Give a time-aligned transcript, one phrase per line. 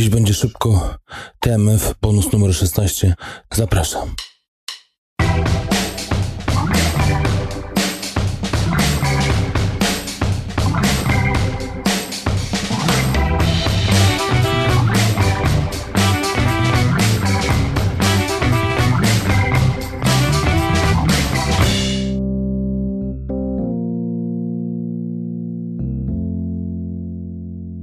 [0.00, 0.94] Dziś będzie szybko.
[1.40, 3.14] TMF, bonus numer 16.
[3.52, 4.14] Zapraszam.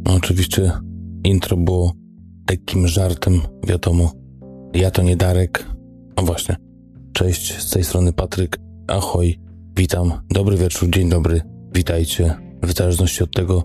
[0.06, 0.72] Oczywiście
[1.24, 2.07] intro było
[2.50, 4.12] lekkim żartem, wiadomo.
[4.74, 5.66] Ja to nie Darek.
[6.16, 6.56] O właśnie.
[7.14, 8.58] Cześć, z tej strony Patryk.
[8.88, 9.40] Ahoj,
[9.76, 10.14] witam.
[10.30, 11.42] Dobry wieczór, dzień dobry.
[11.76, 12.36] Witajcie.
[12.64, 13.64] W zależności od tego,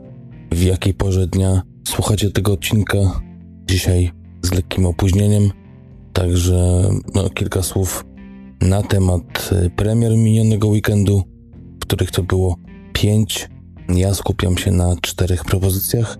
[0.52, 3.20] w jakiej porze dnia słuchacie tego odcinka.
[3.64, 4.10] Dzisiaj
[4.42, 5.50] z lekkim opóźnieniem.
[6.12, 8.04] Także no, kilka słów
[8.60, 11.22] na temat y, premier minionego weekendu,
[11.80, 12.56] których to było
[12.92, 13.48] pięć.
[13.88, 16.18] Ja skupiam się na czterech propozycjach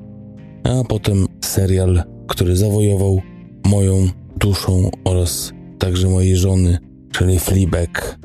[0.64, 2.02] a potem serial,
[2.32, 3.22] który zawojował
[3.66, 6.78] moją duszą oraz także mojej żony,
[7.12, 8.18] czyli Fleabag.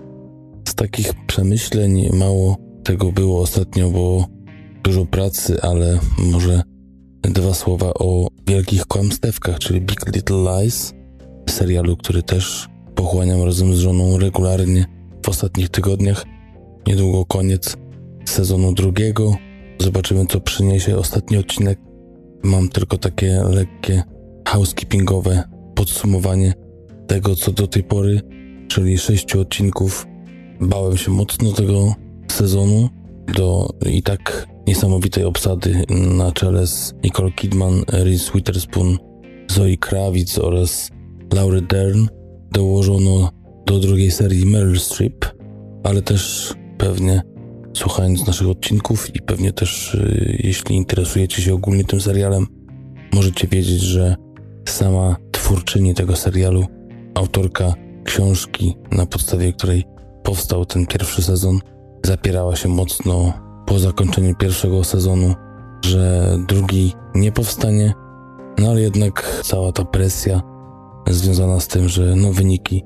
[0.67, 4.25] Z takich przemyśleń mało tego było ostatnio, bo
[4.83, 6.61] dużo pracy, ale może
[7.21, 10.93] dwa słowa o wielkich kłamstewkach, czyli Big Little Lies,
[11.49, 14.85] serialu, który też pochłaniam razem z żoną regularnie
[15.25, 16.25] w ostatnich tygodniach.
[16.87, 17.77] Niedługo koniec
[18.25, 19.35] sezonu drugiego.
[19.79, 21.86] Zobaczymy, co przyniesie ostatni odcinek
[22.43, 24.03] Mam tylko takie lekkie
[24.47, 25.43] housekeepingowe
[25.75, 26.53] podsumowanie
[27.07, 28.21] tego, co do tej pory,
[28.67, 30.07] czyli sześciu odcinków.
[30.61, 31.95] Bałem się mocno tego
[32.31, 32.89] sezonu
[33.35, 35.83] do i tak niesamowitej obsady
[36.17, 38.97] na czele z Nicole Kidman, Reese Witherspoon,
[39.51, 40.89] Zoe Kravitz oraz
[41.33, 42.07] Laura Dern
[42.51, 43.29] dołożono
[43.65, 45.25] do drugiej serii Meryl Streep,
[45.83, 47.21] ale też pewnie
[47.77, 52.47] słuchając naszych odcinków i pewnie też, y, jeśli interesujecie się ogólnie tym serialem,
[53.13, 54.15] możecie wiedzieć, że
[54.67, 56.65] sama twórczyni tego serialu,
[57.15, 59.83] autorka książki, na podstawie której
[60.23, 61.59] powstał ten pierwszy sezon,
[62.03, 63.33] zapierała się mocno
[63.65, 65.35] po zakończeniu pierwszego sezonu,
[65.85, 67.93] że drugi nie powstanie,
[68.57, 70.41] no ale jednak cała ta presja
[71.09, 72.83] związana z tym, że no wyniki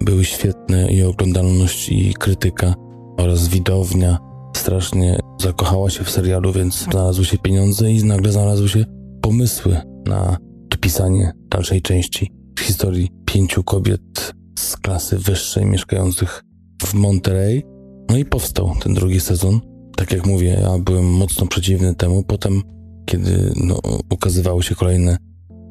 [0.00, 2.74] były świetne i oglądalność i krytyka
[3.18, 4.18] oraz widownia
[4.64, 8.84] strasznie zakochała się w serialu, więc znalazły się pieniądze i nagle znalazły się
[9.22, 9.76] pomysły
[10.06, 10.36] na
[10.70, 16.42] dopisanie dalszej części historii pięciu kobiet z klasy wyższej mieszkających
[16.82, 17.62] w Monterey.
[18.10, 19.60] No i powstał ten drugi sezon.
[19.96, 22.22] Tak jak mówię, ja byłem mocno przeciwny temu.
[22.22, 22.62] Potem,
[23.06, 23.78] kiedy no,
[24.12, 25.16] ukazywały się kolejne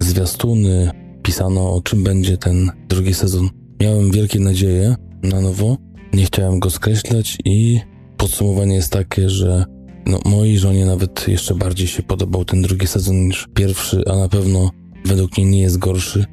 [0.02, 0.92] zwiastuny,
[1.24, 3.50] pisano o czym będzie ten drugi sezon,
[3.82, 5.78] miałem wielkie nadzieje na nowo.
[6.14, 7.93] Nie chciałem go skreślać i
[8.23, 9.66] podsumowanie jest takie, że
[10.06, 14.29] no, mojej żonie nawet jeszcze bardziej się podobał ten drugi sezon niż pierwszy, a na
[14.29, 14.69] pewno
[15.06, 16.25] według mnie nie jest gorszy.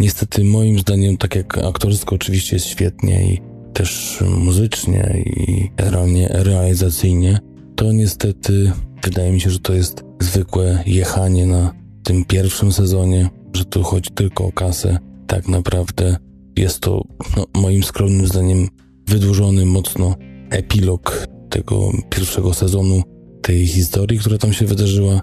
[0.00, 3.40] Niestety moim zdaniem, tak jak aktorsko oczywiście jest świetnie i
[3.72, 7.38] też muzycznie i realnie realizacyjnie,
[7.76, 8.72] to niestety
[9.04, 11.72] wydaje mi się, że to jest zwykłe jechanie na
[12.04, 14.98] tym pierwszym sezonie, że tu chodzi tylko o kasę.
[15.26, 16.16] Tak naprawdę
[16.56, 17.04] jest to
[17.36, 18.68] no, moim skromnym zdaniem
[19.08, 20.14] wydłużony mocno
[20.54, 23.02] epilog tego pierwszego sezonu,
[23.42, 25.20] tej historii, która tam się wydarzyła.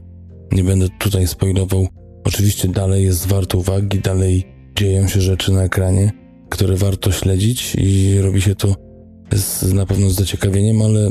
[0.51, 1.87] Nie będę tutaj spoilował.
[2.23, 4.43] Oczywiście dalej jest warte uwagi, dalej
[4.77, 6.11] dzieją się rzeczy na ekranie,
[6.49, 8.75] które warto śledzić i robi się to
[9.33, 11.09] z, na pewno z zaciekawieniem, ale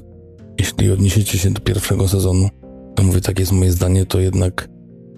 [0.59, 2.48] jeśli odniesiecie się do pierwszego sezonu,
[2.94, 4.69] to mówię, tak jest moje zdanie, to jednak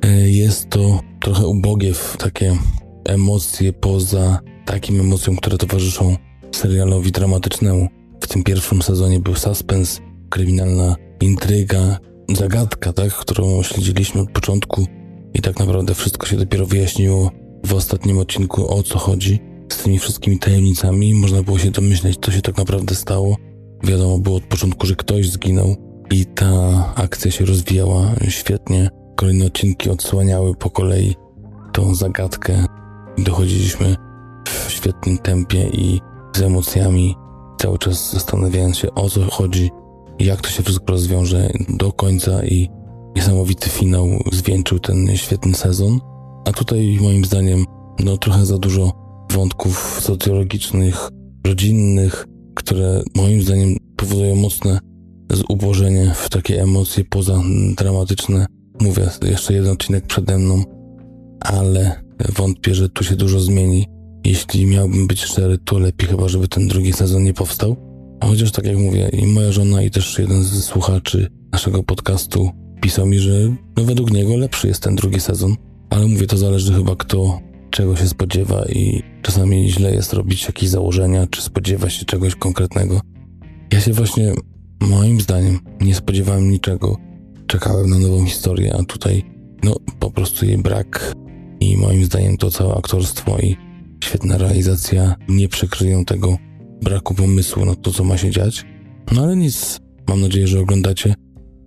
[0.04, 2.56] e, jest to trochę ubogie w takie
[3.04, 6.16] emocje poza takim emocjom, które towarzyszą
[6.52, 7.88] serialowi dramatycznemu.
[8.22, 10.00] W tym pierwszym sezonie był suspens,
[10.30, 14.86] kryminalna intryga, zagadka, tak, którą śledziliśmy od początku
[15.34, 17.30] i tak naprawdę wszystko się dopiero wyjaśniło
[17.66, 19.40] w ostatnim odcinku o co chodzi
[19.72, 21.14] z tymi wszystkimi tajemnicami.
[21.14, 23.36] Można było się domyśleć, co się tak naprawdę stało.
[23.84, 25.76] Wiadomo było od początku, że ktoś zginął
[26.10, 26.52] i ta
[26.94, 28.90] akcja się rozwijała świetnie.
[29.16, 31.14] Kolejne odcinki odsłaniały po kolei
[31.72, 32.66] tą zagadkę.
[33.18, 33.96] Dochodziliśmy
[34.48, 36.00] w świetnym tempie i
[36.36, 37.14] z emocjami
[37.62, 39.70] cały czas zastanawiając się o co chodzi,
[40.18, 42.68] jak to się wszystko rozwiąże do końca i
[43.16, 46.00] niesamowity finał zwieńczył ten świetny sezon.
[46.44, 47.64] A tutaj moim zdaniem
[48.04, 48.92] no trochę za dużo
[49.32, 51.08] wątków socjologicznych,
[51.46, 54.78] rodzinnych, które moim zdaniem powodują mocne
[55.30, 57.40] zubożenie w takie emocje poza
[57.76, 58.46] dramatyczne.
[58.80, 60.62] Mówię, jeszcze jeden odcinek przede mną,
[61.40, 62.02] ale
[62.36, 63.86] wątpię, że tu się dużo zmieni.
[64.24, 67.76] Jeśli miałbym być szczery, to lepiej chyba, żeby ten drugi sezon nie powstał.
[68.20, 72.50] A chociaż tak jak mówię, i moja żona, i też jeden z słuchaczy naszego podcastu
[72.80, 73.32] pisał mi, że
[73.76, 75.56] no według niego lepszy jest ten drugi sezon.
[75.90, 77.40] ale mówię, to zależy chyba kto
[77.72, 83.00] czego się spodziewa i czasami źle jest robić jakieś założenia, czy spodziewa się czegoś konkretnego.
[83.72, 84.32] Ja się właśnie,
[84.80, 86.96] moim zdaniem, nie spodziewałem niczego.
[87.46, 89.22] Czekałem na nową historię, a tutaj,
[89.64, 91.12] no, po prostu jej brak
[91.60, 93.56] i moim zdaniem to całe aktorstwo i
[94.02, 96.38] świetna realizacja nie przekryją tego
[96.82, 98.64] braku pomysłu na to, co ma się dziać.
[99.12, 99.78] No ale nic,
[100.08, 101.14] mam nadzieję, że oglądacie,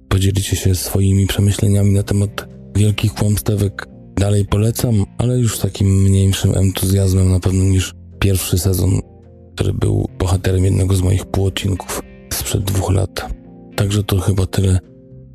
[0.10, 3.88] podzielicie się swoimi przemyśleniami na temat wielkich kłamstewek.
[4.16, 9.00] Dalej polecam, ale już takim mniejszym entuzjazmem na pewno niż pierwszy sezon,
[9.56, 12.02] który był bohaterem jednego z moich półodcinków
[12.34, 13.34] sprzed dwóch lat.
[13.76, 14.80] Także to chyba tyle,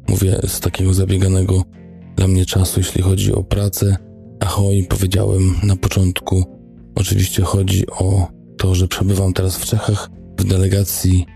[0.08, 1.62] mówię, z takiego zabieganego
[2.17, 3.97] dla mnie czasu, jeśli chodzi o pracę.
[4.41, 6.60] Ahoj, powiedziałem na początku.
[6.95, 8.29] Oczywiście chodzi o
[8.59, 11.27] to, że przebywam teraz w Czechach w delegacji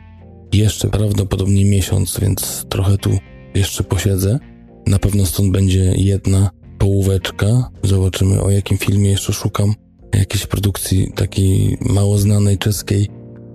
[0.52, 3.10] jeszcze prawdopodobnie miesiąc, więc trochę tu
[3.54, 4.38] jeszcze posiedzę.
[4.86, 7.70] Na pewno stąd będzie jedna połóweczka.
[7.82, 9.74] Zobaczymy o jakim filmie jeszcze szukam.
[10.14, 13.08] Jakiejś produkcji takiej mało znanej czeskiej,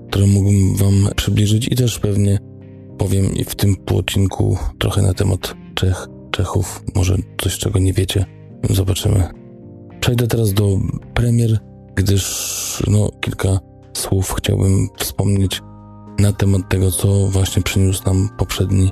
[0.10, 2.40] którą mógłbym wam przybliżyć i też pewnie
[2.98, 8.26] powiem w tym odcinku trochę na temat Czech, Czechów, może coś czego nie wiecie.
[8.70, 9.24] Zobaczymy.
[10.00, 10.80] Przejdę teraz do
[11.14, 11.60] premier,
[12.00, 13.60] gdyż no kilka
[13.94, 15.62] słów chciałbym wspomnieć
[16.20, 18.92] na temat tego, co właśnie przyniósł nam poprzedni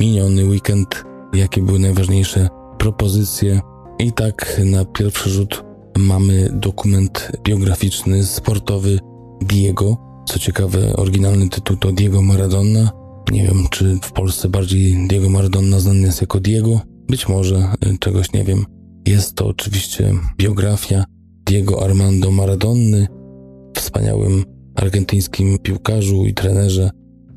[0.00, 2.48] miniony weekend, jakie były najważniejsze
[2.78, 3.60] propozycje.
[3.98, 5.64] I tak na pierwszy rzut
[5.98, 8.98] mamy dokument biograficzny, sportowy
[9.40, 9.96] Diego.
[10.26, 12.90] Co ciekawe, oryginalny tytuł to Diego Maradona.
[13.32, 16.80] Nie wiem, czy w Polsce bardziej Diego Maradona znany jest jako Diego.
[17.08, 18.66] Być może, y, czegoś nie wiem.
[19.06, 21.04] Jest to oczywiście biografia
[21.48, 23.06] Diego Armando Maradonny,
[23.76, 26.90] wspaniałym argentyńskim piłkarzu i trenerze,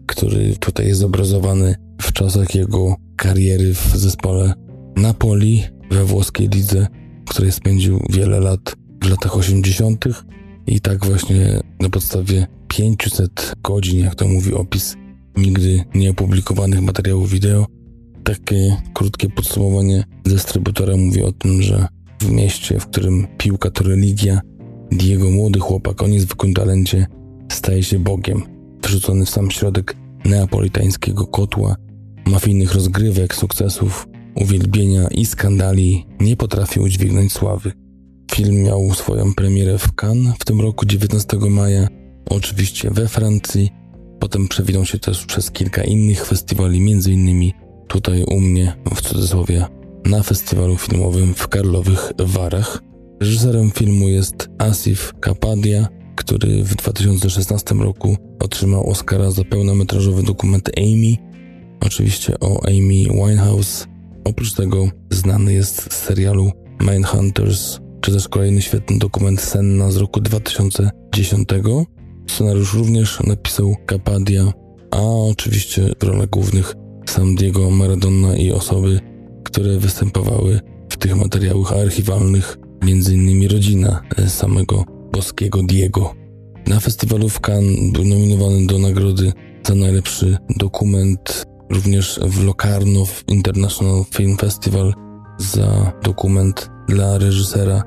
[0.06, 4.54] który tutaj jest obrazowany w czasach jego kariery w zespole
[4.96, 6.88] Napoli we włoskiej lidze,
[7.25, 10.06] w której spędził wiele lat w latach 80.
[10.68, 14.96] I tak właśnie na podstawie 500 godzin, jak to mówi opis
[15.38, 17.66] nigdy nieopublikowanych materiałów wideo,
[18.24, 21.88] takie krótkie podsumowanie dystrybutora mówi o tym, że
[22.23, 24.41] w mieście, w którym piłka to religia,
[24.91, 27.07] Diego młody chłopak o niezwykłym talencie
[27.51, 28.41] staje się Bogiem,
[28.83, 29.95] wrzucony w sam środek
[30.25, 31.75] neapolitańskiego kotła,
[32.25, 36.06] mafijnych rozgrywek, sukcesów, uwielbienia i skandali.
[36.19, 37.71] Nie potrafi udźwignąć sławy.
[38.31, 41.88] Film miał swoją premierę w Cannes w tym roku 19 maja,
[42.29, 43.69] oczywiście we Francji,
[44.19, 47.51] potem przewinął się też przez kilka innych festiwali, m.in.
[47.88, 49.65] tutaj u mnie, w cudzysłowie,
[50.06, 52.81] na festiwalu filmowym w Karlowych Warach.
[53.21, 61.15] Reżyserem filmu jest Asif Kapadia, który w 2016 roku otrzymał Oscara za pełnometrażowy dokument Amy.
[61.80, 63.88] Oczywiście o Amy Winehouse.
[64.24, 66.51] Oprócz tego znany jest z serialu
[66.81, 71.50] Mindhunters, czy też kolejny świetny dokument Senna z roku 2010.
[72.30, 74.54] Scenariusz również napisał Kapadia,
[74.92, 76.75] a oczywiście w rolach głównych
[77.06, 79.00] sam Diego Maradona i osoby,
[79.51, 80.59] które występowały
[80.89, 83.48] w tych materiałach archiwalnych, m.in.
[83.51, 84.83] rodzina samego
[85.13, 86.13] boskiego Diego.
[86.68, 89.33] Na festiwalu w Cannes był nominowany do nagrody
[89.63, 94.94] za najlepszy dokument, również w Locarno International Film Festival
[95.38, 97.83] za dokument dla reżysera,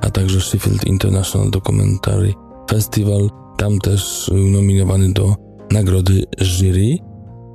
[0.00, 2.34] a także Sheffield International Documentary
[2.70, 3.30] Festival.
[3.58, 5.34] Tam też był nominowany do
[5.70, 6.96] nagrody jury.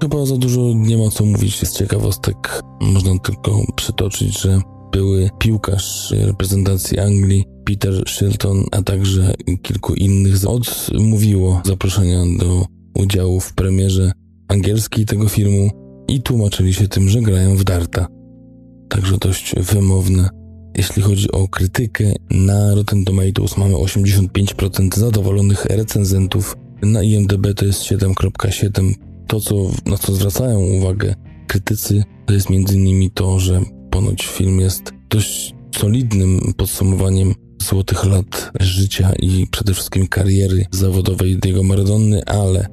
[0.01, 2.62] Chyba za dużo nie ma co mówić z ciekawostek.
[2.81, 11.62] Można tylko przytoczyć, że były piłkarz reprezentacji Anglii Peter Shilton, a także kilku innych odmówiło
[11.65, 12.65] zaproszenia do
[12.96, 14.12] udziału w premierze
[14.48, 15.70] angielskiej tego filmu
[16.08, 18.08] i tłumaczyli się tym, że grają w darta.
[18.89, 20.29] Także dość wymowne.
[20.77, 27.81] Jeśli chodzi o krytykę, na Rotten Tomatoes mamy 85% zadowolonych recenzentów, na IMDb to jest
[27.81, 29.11] 7.7.
[29.31, 31.15] To, co, na co zwracają uwagę
[31.47, 33.09] krytycy, to jest m.in.
[33.09, 33.61] to, że
[33.91, 37.33] ponoć film jest dość solidnym podsumowaniem
[37.63, 42.67] złotych lat życia i przede wszystkim kariery zawodowej Diego Maradony, ale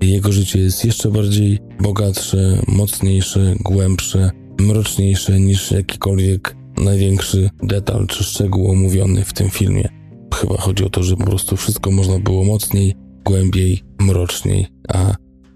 [0.00, 4.30] jego życie jest jeszcze bardziej bogatsze, mocniejsze, głębsze,
[4.60, 9.88] mroczniejsze niż jakikolwiek największy detal czy szczegół omówiony w tym filmie.
[10.34, 12.94] Chyba chodzi o to, że po prostu wszystko można było mocniej,
[13.24, 15.14] głębiej, mroczniej, a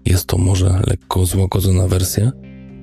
[0.09, 2.31] jest to może lekko złagodzona wersja.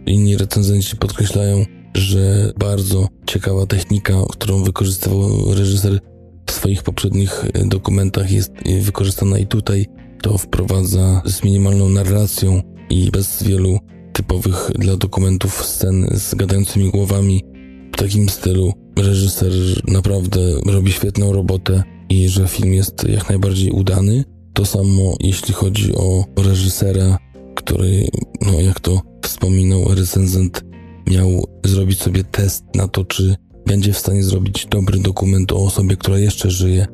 [0.07, 1.65] Inni recenzenci podkreślają,
[1.95, 6.01] że bardzo ciekawa technika, którą wykorzystywał reżyser
[6.47, 9.87] w swoich poprzednich e, dokumentach, jest wykorzystana i tutaj.
[10.23, 13.79] To wprowadza z minimalną narracją i bez wielu
[14.13, 17.45] typowych dla dokumentów scen z gadającymi głowami.
[17.93, 18.73] w takim stylu.
[18.99, 19.53] Reżyser
[19.89, 24.25] naprawdę robi świetną robotę i że film jest jak najbardziej udany.
[24.55, 27.19] To samo jeśli chodzi o reżysera,
[27.55, 28.07] który,
[28.41, 30.65] no jak to wspominał recenzent,
[31.07, 35.97] miał zrobić sobie test na to, czy będzie w stanie zrobić dobry dokument o osobie,
[35.97, 36.87] która jeszcze żyje.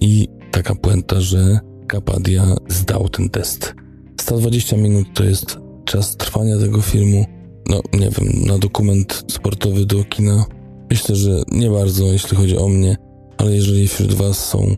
[0.00, 3.74] I taka puenta, że Kapadia zdał ten test.
[4.20, 7.24] 120 minut to jest czas trwania tego filmu.
[7.68, 10.44] No, nie wiem, na dokument sportowy do kina.
[10.90, 12.96] Myślę, że nie bardzo, jeśli chodzi o mnie,
[13.38, 14.76] ale jeżeli wśród Was są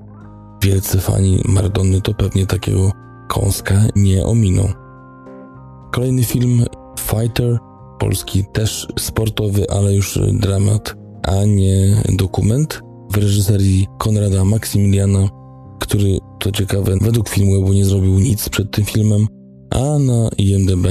[0.63, 2.93] wielcy fani Maradony, to pewnie takiego
[3.29, 4.69] kąska nie ominą.
[5.93, 6.65] Kolejny film
[7.01, 7.59] Fighter,
[7.99, 12.81] polski też sportowy, ale już dramat, a nie dokument
[13.13, 15.29] w reżyserii Konrada Maksymiliana,
[15.81, 19.27] który, to ciekawe, według filmu bo nie zrobił nic przed tym filmem,
[19.71, 20.87] a na IMDb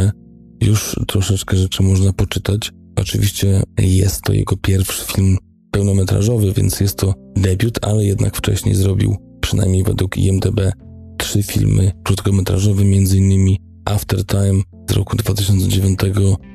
[0.62, 2.72] już troszeczkę rzeczy można poczytać.
[2.96, 5.38] Oczywiście jest to jego pierwszy film
[5.72, 9.16] pełnometrażowy, więc jest to debiut, ale jednak wcześniej zrobił,
[9.48, 10.60] przynajmniej według IMDb,
[11.18, 13.56] trzy filmy krótkometrażowe, m.in.
[13.86, 16.00] After Time z roku 2009,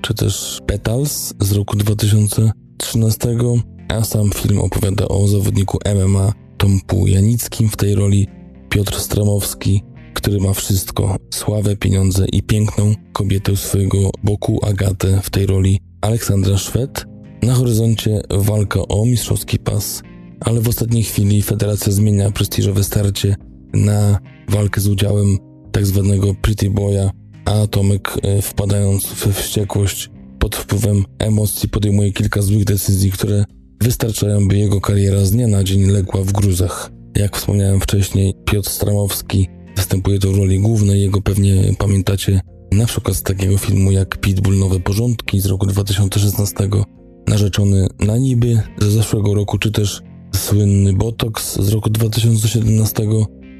[0.02, 3.28] czy też Petals z roku 2013,
[3.88, 8.28] a sam film opowiada o zawodniku MMA Tomku Janickim w tej roli
[8.68, 9.82] Piotr Stramowski,
[10.14, 16.58] który ma wszystko: sławę, pieniądze i piękną kobietę swojego boku, Agatę w tej roli Aleksandra
[16.58, 17.04] Szwed.
[17.42, 20.02] Na horyzoncie walka o mistrzowski pas,
[20.44, 23.36] ale w ostatniej chwili federacja zmienia prestiżowe starcie
[23.74, 24.18] na
[24.48, 25.38] walkę z udziałem
[25.72, 27.10] tak zwanego Pretty Boya,
[27.44, 33.44] a Tomek e, wpadając w wściekłość pod wpływem emocji podejmuje kilka złych decyzji, które
[33.82, 36.90] wystarczają, by jego kariera z dnia na dzień legła w gruzach.
[37.16, 42.40] Jak wspomniałem wcześniej, Piotr Stramowski występuje w roli głównej, jego pewnie pamiętacie
[42.72, 46.68] na przykład z takiego filmu jak Pitbull Nowe Porządki z roku 2016,
[47.28, 50.02] Narzeczony na niby ze zeszłego roku, czy też
[50.36, 53.06] słynny Botox z roku 2017.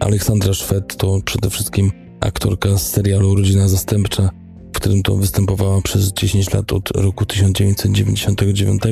[0.01, 4.31] Aleksandra Szwed to przede wszystkim aktorka z serialu Rodzina Zastępcza,
[4.73, 8.83] w którym to występowała przez 10 lat od roku 1999.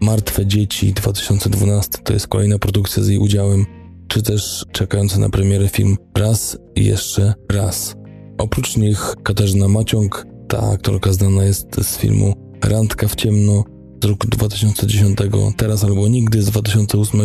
[0.00, 3.66] Martwe Dzieci 2012 to jest kolejna produkcja z jej udziałem,
[4.08, 7.94] czy też czekający na premierę film Raz i jeszcze raz.
[8.38, 12.34] Oprócz nich Katarzyna Maciąg, ta aktorka znana jest z filmu
[12.64, 13.64] Randka w ciemno
[14.02, 15.18] z roku 2010,
[15.56, 17.20] Teraz albo nigdy z 2008,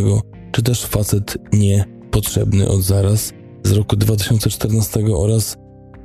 [0.51, 5.58] czy też Facet nie potrzebny od zaraz z roku 2014 oraz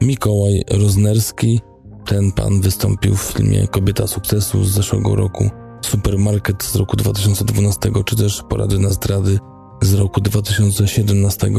[0.02, 1.60] Mikołaj Roznerski.
[2.06, 5.50] Ten pan wystąpił w filmie Kobieta sukcesu z zeszłego roku,
[5.84, 9.38] Supermarket z roku 2012, czy też Porady na zdrady
[9.82, 11.50] z roku 2017.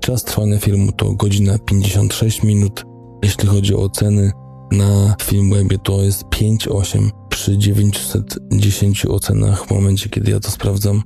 [0.00, 2.84] Czas trwania filmu to godzina 56 minut.
[3.22, 4.32] Jeśli chodzi o oceny
[4.72, 11.02] na Filmwebie to jest 5,8 przy 910 ocenach w momencie, kiedy ja to sprawdzam.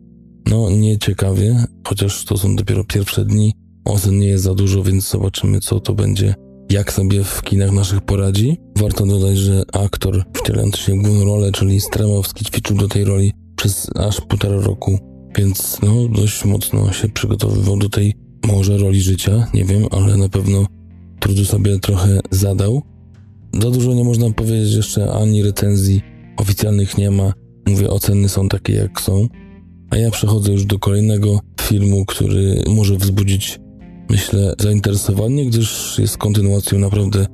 [0.47, 3.55] No, nie ciekawie, chociaż to są dopiero pierwsze dni.
[3.85, 6.35] Ocen nie jest za dużo, więc zobaczymy, co to będzie,
[6.71, 8.57] jak sobie w kinach naszych poradzi.
[8.77, 13.33] Warto dodać, że aktor wcielający się w główną rolę, czyli Stramowski, ćwiczył do tej roli
[13.57, 14.99] przez aż półtora roku,
[15.37, 18.15] więc no, dość mocno się przygotowywał do tej
[18.47, 20.67] może roli życia, nie wiem, ale na pewno
[21.21, 22.96] trudu sobie trochę zadał.
[23.63, 26.03] Za dużo nie można powiedzieć jeszcze ani recenzji
[26.37, 27.33] oficjalnych nie ma.
[27.69, 29.29] Mówię, oceny są takie jak są.
[29.91, 33.61] A ja przechodzę już do kolejnego filmu, który może wzbudzić,
[34.11, 37.27] myślę, zainteresowanie, gdyż jest kontynuacją naprawdę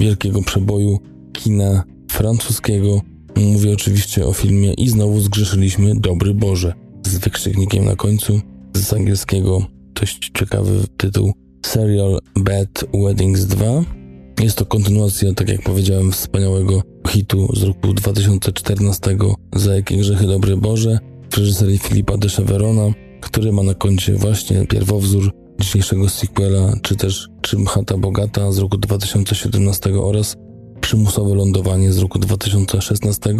[0.00, 0.98] wielkiego przeboju
[1.32, 3.00] kina francuskiego.
[3.36, 6.72] Mówię oczywiście o filmie I znowu zgrzeszyliśmy Dobry Boże
[7.06, 8.40] z wykrzyknikiem na końcu.
[8.74, 9.66] Z angielskiego
[10.00, 11.32] dość ciekawy tytuł
[11.66, 13.84] Serial Bad Weddings 2.
[14.40, 19.16] Jest to kontynuacja, tak jak powiedziałem, wspaniałego hitu z roku 2014
[19.56, 20.98] Za jakie grzechy dobre Boże
[21.30, 22.90] w reżyserii Filipa de Cheverona,
[23.20, 28.78] który ma na koncie właśnie pierwowzór dzisiejszego sequela, czy też Czym chata bogata z roku
[28.78, 30.36] 2017 oraz
[30.80, 33.34] Przymusowe lądowanie z roku 2016.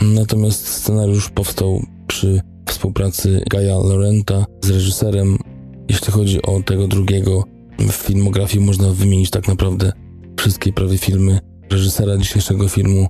[0.00, 5.38] Natomiast scenariusz powstał przy współpracy Gaia Lorenta z reżyserem.
[5.88, 7.44] Jeśli chodzi o tego drugiego,
[7.78, 9.92] w filmografii można wymienić tak naprawdę
[10.40, 13.06] wszystkie prawie filmy reżysera dzisiejszego filmu.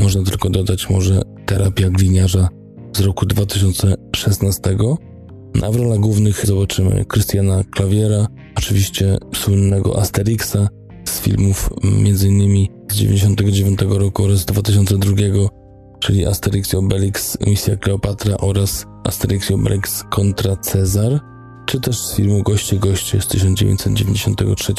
[0.00, 2.48] Można tylko dodać może Terapia gliniarza
[2.96, 4.76] z roku 2016.
[5.62, 10.68] A w rolach głównych zobaczymy Krystiana Klawiera, oczywiście słynnego Asterixa
[11.04, 12.66] z filmów m.in.
[12.92, 15.12] z 99 roku oraz 2002,
[16.00, 21.20] czyli Asterix i Obelix Misja Kleopatra oraz Asterix i Obelix kontra Cezar,
[21.66, 24.74] czy też z filmu Goście Goście z 1993.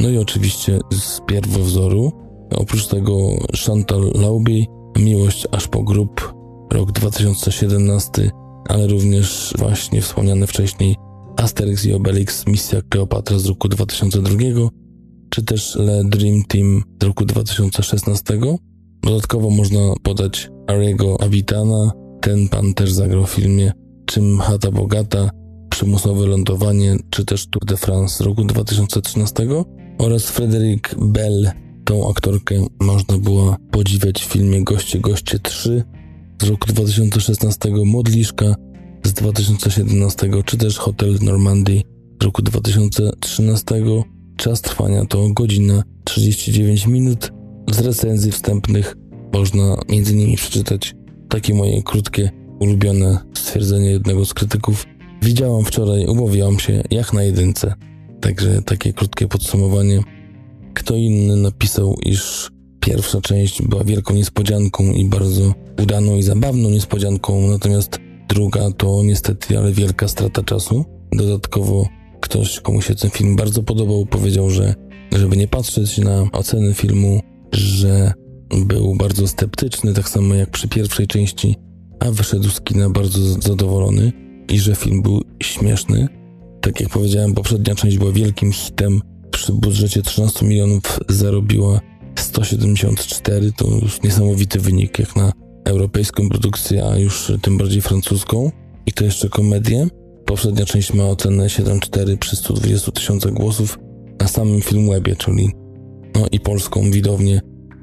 [0.00, 2.12] No i oczywiście z pierwowzoru.
[2.56, 3.30] Oprócz tego
[3.66, 4.64] Chantal Lauby,
[4.98, 6.34] Miłość aż po grób,
[6.72, 8.30] rok 2017,
[8.68, 10.96] ale również właśnie wspomniane wcześniej
[11.36, 14.30] Asterix i Obelix Misja Kleopatra z roku 2002,
[15.30, 18.38] czy też Le Dream Team z roku 2016.
[19.02, 21.90] Dodatkowo można podać Ariego Avitana,
[22.20, 23.72] ten pan też zagrał w filmie
[24.06, 25.30] Czym Chata Bogata,
[25.74, 29.46] Przymusowe Lądowanie, czy też Tour de France z roku 2013
[29.98, 31.50] oraz Frederick Bell.
[31.84, 35.84] Tą aktorkę można było podziwiać w filmie Goście Goście 3
[36.42, 38.54] z roku 2016, Modliszka
[39.04, 41.82] z 2017, czy też Hotel Normandy
[42.20, 43.74] z roku 2013.
[44.36, 47.32] Czas trwania to godzina 39 minut.
[47.70, 48.96] Z recenzji wstępnych
[49.32, 50.94] można między innymi przeczytać
[51.28, 54.86] takie moje krótkie, ulubione stwierdzenie jednego z krytyków.
[55.24, 57.74] Widziałam wczoraj, umówiłam się jak na jedynce.
[58.20, 60.00] Także takie krótkie podsumowanie.
[60.74, 62.50] Kto inny napisał, iż
[62.80, 69.58] pierwsza część była wielką niespodzianką i bardzo udaną i zabawną niespodzianką, natomiast druga to niestety,
[69.58, 70.84] ale wielka strata czasu.
[71.12, 71.88] Dodatkowo
[72.20, 74.74] ktoś, komu się ten film bardzo podobał, powiedział, że
[75.12, 77.20] żeby nie patrzeć na oceny filmu,
[77.52, 78.12] że
[78.66, 81.56] był bardzo sceptyczny, tak samo jak przy pierwszej części,
[82.00, 86.08] a wyszedł z kina bardzo zadowolony i że film był śmieszny.
[86.60, 89.00] Tak jak powiedziałem, poprzednia część była wielkim hitem.
[89.30, 91.80] Przy budżecie 13 milionów zarobiła
[92.18, 93.52] 174.
[93.52, 95.32] To już niesamowity wynik jak na
[95.64, 98.50] europejską produkcję, a już tym bardziej francuską.
[98.86, 99.86] I to jeszcze komedię.
[100.26, 103.78] Poprzednia część ma ocenę 7,4 przy 120 tysiącach głosów
[104.20, 105.50] na samym Filmwebie, czyli
[106.14, 107.40] no i polską widownię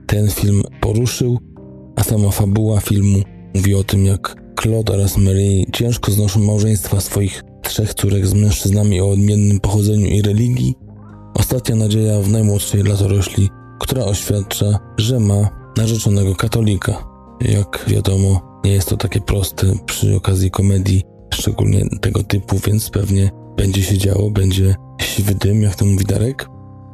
[0.07, 1.39] ten film poruszył,
[1.95, 3.19] a sama fabuła filmu
[3.55, 9.01] mówi o tym, jak Claude oraz Mary ciężko znoszą małżeństwa swoich trzech córek z mężczyznami
[9.01, 10.75] o odmiennym pochodzeniu i religii.
[11.33, 13.49] Ostatnia nadzieja w najmłodszej latorośli,
[13.79, 17.03] która oświadcza, że ma narzeczonego katolika.
[17.41, 21.03] Jak wiadomo, nie jest to takie proste przy okazji komedii,
[21.33, 26.47] szczególnie tego typu, więc pewnie będzie się działo, będzie siwy dym, jak to mówi Darek.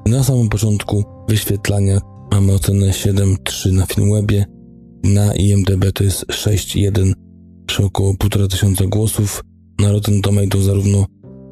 [0.05, 1.99] Na samym początku wyświetlania
[2.31, 4.45] mamy ocenę 7.3 na Filmwebie,
[5.03, 7.26] na IMDB to jest 6.1
[7.77, 9.43] przy około 1,5 tysiąca głosów.
[9.79, 11.05] Na Rotten Tomato zarówno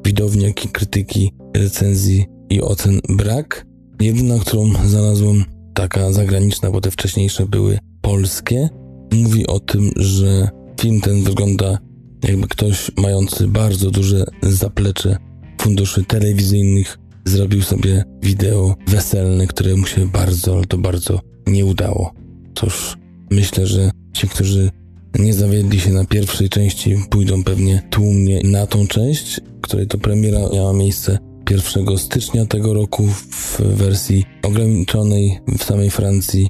[0.04, 3.66] widowni, jak i krytyki, recenzji i ocen brak.
[4.00, 8.68] Jedyna, którą znalazłem, taka zagraniczna, bo te wcześniejsze były polskie,
[9.12, 10.48] mówi o tym, że
[10.80, 11.78] film ten wygląda
[12.24, 15.16] jakby ktoś mający bardzo duże zaplecze
[15.60, 22.12] funduszy telewizyjnych zrobił sobie wideo weselne, które mu się bardzo, ale to bardzo nie udało.
[22.54, 22.96] Toż
[23.30, 24.70] myślę, że ci, którzy
[25.18, 30.40] nie zawiedli się na pierwszej części, pójdą pewnie tłumnie na tą część, której to premiera
[30.54, 31.18] miała miejsce
[31.50, 36.48] 1 stycznia tego roku w wersji ograniczonej w samej Francji.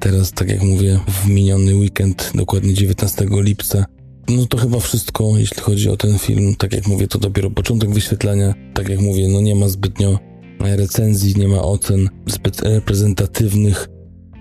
[0.00, 3.84] Teraz, tak jak mówię, w miniony weekend, dokładnie 19 lipca.
[4.28, 6.54] No to chyba wszystko, jeśli chodzi o ten film.
[6.58, 8.54] Tak jak mówię, to dopiero początek wyświetlania.
[8.74, 10.18] Tak jak mówię, no nie ma zbytnio
[10.60, 13.88] recenzji, nie ma ocen zbyt reprezentatywnych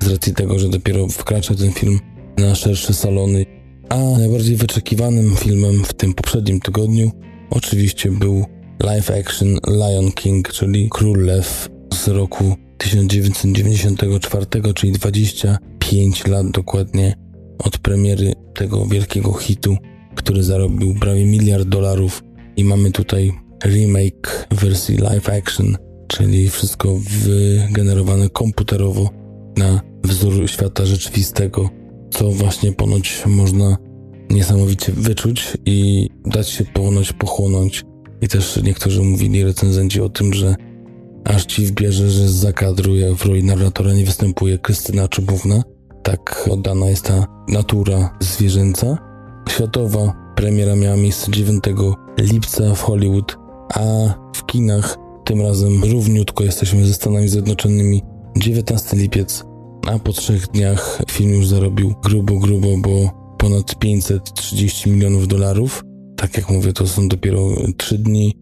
[0.03, 1.99] z racji tego, że dopiero wkracza ten film
[2.37, 3.56] na szersze salony.
[3.89, 7.11] A najbardziej wyczekiwanym filmem w tym poprzednim tygodniu
[7.49, 8.45] oczywiście był
[8.83, 14.45] live action Lion King, czyli Król Lew z roku 1994,
[14.75, 17.15] czyli 25 lat dokładnie
[17.59, 19.77] od premiery tego wielkiego hitu,
[20.15, 22.23] który zarobił prawie miliard dolarów.
[22.57, 23.33] I mamy tutaj
[23.65, 29.09] remake wersji live action, czyli wszystko wygenerowane komputerowo
[29.57, 31.69] na wzór świata rzeczywistego,
[32.09, 33.77] co właśnie ponoć można
[34.29, 37.85] niesamowicie wyczuć i dać się ponoć pochłonąć.
[38.21, 40.55] I też niektórzy mówili, recenzenci o tym, że
[41.25, 45.63] aż ci wbierze, że z zakadru jak w roli narratora nie występuje Krystyna Czubówna.
[46.03, 48.97] Tak oddana jest ta natura zwierzęca.
[49.49, 51.63] Światowa premiera miała miejsce 9
[52.17, 53.37] lipca w Hollywood,
[53.73, 58.03] a w kinach tym razem równiutko jesteśmy ze Stanami Zjednoczonymi.
[58.37, 59.45] 19 lipiec,
[59.87, 65.83] a po trzech dniach film już zarobił grubo, grubo, bo ponad 530 milionów dolarów.
[66.17, 68.35] Tak jak mówię, to są dopiero 3 dni,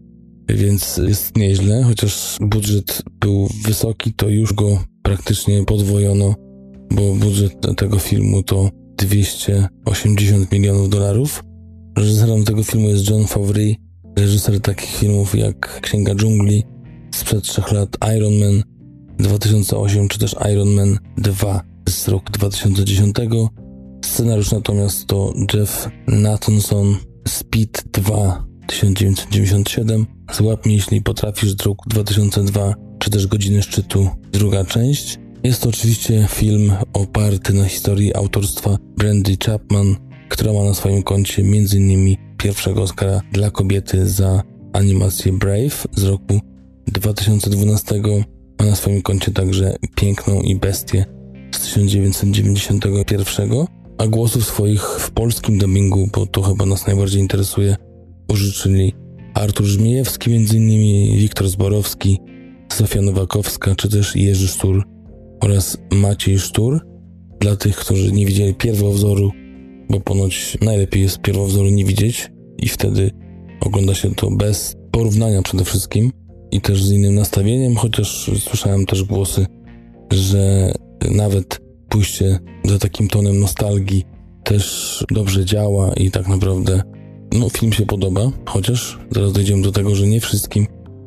[0.48, 1.82] więc jest nieźle.
[1.82, 6.34] Chociaż budżet był wysoki, to już go praktycznie podwojono,
[6.90, 11.42] bo budżet tego filmu to 280 milionów dolarów.
[11.98, 13.74] Reżyserem tego filmu jest John Favreau,
[14.18, 16.62] reżyser takich filmów jak Księga Dżungli,
[17.14, 18.75] sprzed trzech lat Iron Man
[19.18, 23.16] 2008 czy też Iron Man 2 z roku 2010.
[24.04, 26.96] Scenariusz natomiast to Jeff Nathanson
[27.28, 34.64] Speed 2 1997 Złap mnie jeśli potrafisz z roku 2002 czy też Godziny Szczytu druga
[34.64, 35.18] część.
[35.42, 39.96] Jest to oczywiście film oparty na historii autorstwa Brandy Chapman,
[40.28, 42.16] która ma na swoim koncie m.in.
[42.36, 46.40] pierwszego Oscara dla kobiety za animację Brave z roku
[46.86, 48.02] 2012.
[48.58, 51.04] Ma na swoim koncie także Piękną i Bestię
[51.54, 53.50] z 1991,
[53.98, 57.76] a głosów swoich w polskim dubbingu, bo to chyba nas najbardziej interesuje,
[58.28, 58.92] użyczyli
[59.34, 61.18] Artur Żmijewski, m.in.
[61.18, 62.18] Wiktor Zborowski,
[62.72, 64.84] Sofia Nowakowska, czy też Jerzy Sztur
[65.40, 66.80] oraz Maciej Sztur.
[67.40, 69.32] Dla tych, którzy nie widzieli pierwowzoru,
[69.90, 73.10] bo ponoć najlepiej jest pierwowzoru nie widzieć i wtedy
[73.60, 76.10] ogląda się to bez porównania przede wszystkim
[76.50, 79.46] i też z innym nastawieniem, chociaż słyszałem też głosy,
[80.12, 80.72] że
[81.10, 84.04] nawet pójście za takim tonem nostalgii
[84.44, 86.82] też dobrze działa i tak naprawdę
[87.38, 90.66] no, film się podoba, chociaż zaraz dojdziemy do tego, że nie wszystkim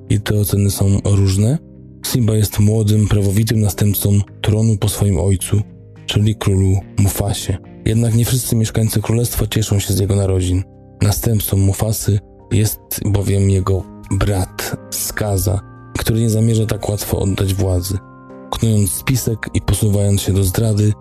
[0.09, 1.57] i te oceny są różne.
[2.05, 5.61] Simba jest młodym, prawowitym następcą tronu po swoim ojcu,
[6.05, 7.57] czyli królu Mufasie.
[7.85, 10.63] Jednak nie wszyscy mieszkańcy królestwa cieszą się z jego narodzin.
[11.01, 12.19] Następcą Mufasy
[12.51, 14.48] jest bowiem jego brat
[14.89, 15.59] Skaza,
[15.97, 17.97] który nie zamierza tak łatwo oddać władzy.
[18.51, 20.93] Knując spisek i posuwając się do zdrady,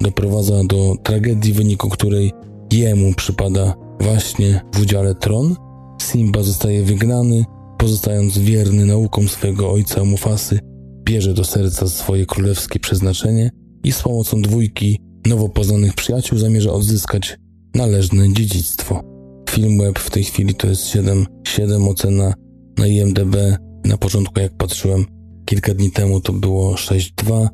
[0.00, 2.32] doprowadza do tragedii, w wyniku której
[2.72, 5.56] jemu przypada właśnie w udziale tron.
[6.02, 7.44] Simba zostaje wygnany,
[7.78, 10.58] pozostając wierny naukom swojego ojca Mufasy,
[11.04, 13.50] bierze do serca swoje królewskie przeznaczenie
[13.84, 17.38] i z pomocą dwójki nowo poznanych przyjaciół zamierza odzyskać
[17.74, 19.00] należne dziedzictwo.
[19.50, 22.34] Film web w tej chwili to jest 7, 7 ocena
[22.80, 23.36] na IMDB.
[23.84, 25.04] Na początku jak patrzyłem
[25.44, 27.48] kilka dni temu to było 6.2,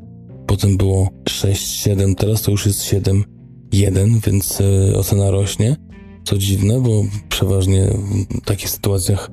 [0.47, 5.77] potem było 6.7, teraz to już jest 7.1, więc e, ocena rośnie.
[6.25, 7.89] Co dziwne, bo przeważnie
[8.31, 9.31] w takich sytuacjach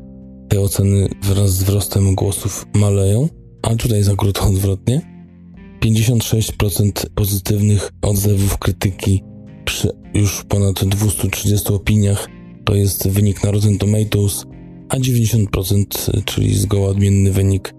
[0.49, 3.29] te oceny wraz z wzrostem głosów maleją,
[3.61, 5.01] a tutaj jest akurat odwrotnie.
[5.85, 9.23] 56% pozytywnych odzewów krytyki
[9.65, 12.27] przy już ponad 230 opiniach
[12.65, 14.45] to jest wynik na Rotten Tomatoes,
[14.89, 15.85] a 90%,
[16.25, 17.73] czyli zgoła odmienny wynik,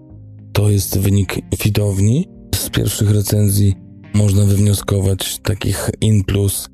[0.53, 2.27] to jest wynik widowni.
[2.55, 3.73] Z pierwszych recenzji
[4.13, 6.69] można wywnioskować takich in plus,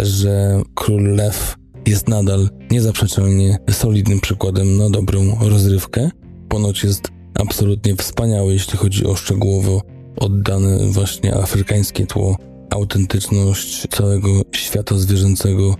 [0.00, 1.56] że Król Lew
[1.86, 6.10] jest nadal niezaprzeczalnie solidnym przykładem na dobrą rozrywkę.
[6.48, 9.82] Ponoć jest absolutnie wspaniały, jeśli chodzi o szczegółowo
[10.16, 12.36] oddane właśnie afrykańskie tło,
[12.70, 15.76] autentyczność całego świata zwierzęcego,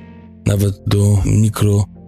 [0.46, 1.18] nawet do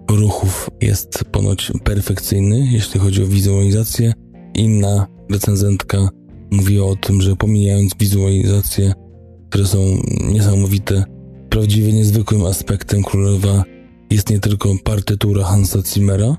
[0.05, 4.13] mikroruchów jest ponoć perfekcyjny, jeśli chodzi o wizualizację.
[4.55, 6.09] Inna recenzentka
[6.51, 8.93] mówiła o tym, że pomijając wizualizacje,
[9.49, 9.79] które są
[10.33, 11.05] niesamowite,
[11.51, 13.65] prawdziwie niezwykłym aspektem Królowa
[14.11, 16.37] jest nie tylko partytura Hansa Zimmera,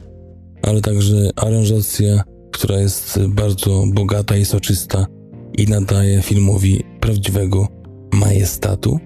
[0.62, 5.06] ale także aranżacja, która jest bardzo bogata i soczysta
[5.58, 7.68] i nadaje filmowi prawdziwego
[8.14, 9.00] majestatu.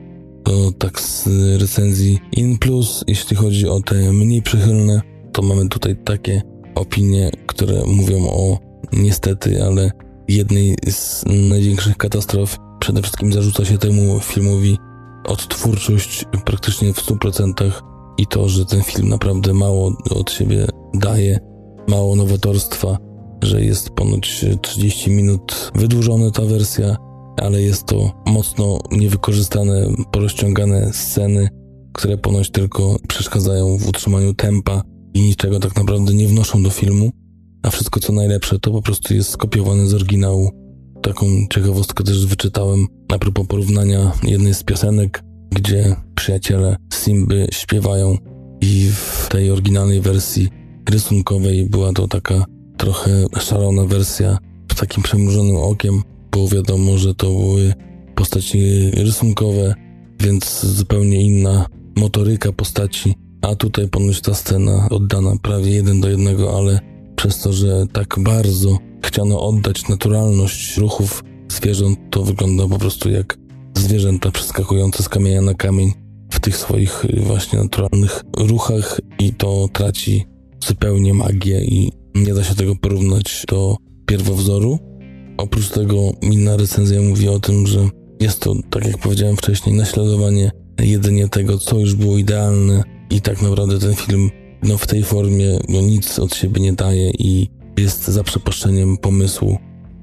[0.50, 1.28] To tak z
[1.62, 6.42] recenzji in plus, jeśli chodzi o te mniej przychylne, to mamy tutaj takie
[6.76, 8.60] opinie, które mówią o
[8.94, 9.92] niestety, ale
[10.28, 12.58] jednej z największych katastrof.
[12.80, 14.78] Przede wszystkim zarzuca się temu filmowi
[15.26, 17.72] odtwórczość praktycznie w 100%
[18.18, 21.40] i to, że ten film naprawdę mało od siebie daje,
[21.88, 22.98] mało nowatorstwa,
[23.44, 26.98] że jest ponoć 30 minut wydłużona ta wersja,
[27.42, 31.50] ale jest to mocno niewykorzystane, porozciągane sceny,
[31.94, 34.82] które ponoć tylko przeszkadzają w utrzymaniu tempa
[35.14, 37.12] i niczego tak naprawdę nie wnoszą do filmu,
[37.64, 40.50] a wszystko co najlepsze to po prostu jest skopiowane z oryginału.
[41.02, 48.18] Taką ciekawostkę też wyczytałem a propos porównania jednej z piosenek, gdzie przyjaciele Simby śpiewają
[48.62, 50.50] i w tej oryginalnej wersji
[50.90, 52.46] rysunkowej była to taka
[52.78, 54.38] trochę szalona wersja
[54.72, 57.74] z takim przemrużonym okiem, bo wiadomo, że to były
[58.16, 59.76] postaci rysunkowe,
[60.20, 61.66] więc zupełnie inna
[61.96, 66.80] motoryka postaci, a tutaj ponoć ta scena oddana prawie jeden do jednego, ale
[67.16, 73.38] przez to, że tak bardzo chciano oddać naturalność ruchów zwierząt, to wygląda po prostu jak
[73.78, 75.94] zwierzęta przeskakujące z kamienia na kamień
[76.32, 80.26] w tych swoich właśnie naturalnych ruchach i to traci
[80.68, 84.80] zupełnie magię i nie da się tego porównać do pierwowzoru.
[85.40, 90.52] Oprócz tego inna recenzja mówi o tym, że jest to, tak jak powiedziałem wcześniej, naśladowanie
[90.80, 94.30] jedynie tego, co już było idealne i tak naprawdę ten film
[94.64, 99.58] no, w tej formie no, nic od siebie nie daje i jest za przepuszczeniem pomysłu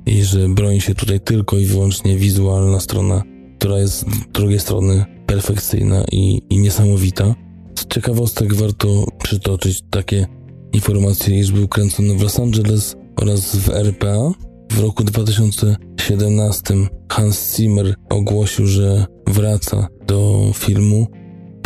[0.06, 3.22] i że broni się tutaj tylko i wyłącznie wizualna strona,
[3.58, 7.34] która jest z drugiej strony perfekcyjna i, i niesamowita.
[7.78, 10.26] Z ciekawostek warto przytoczyć takie
[10.72, 14.45] informacje, iż był kręcony w Los Angeles oraz w RPA.
[14.70, 16.74] W roku 2017
[17.08, 21.06] Hans Zimmer ogłosił, że wraca do filmu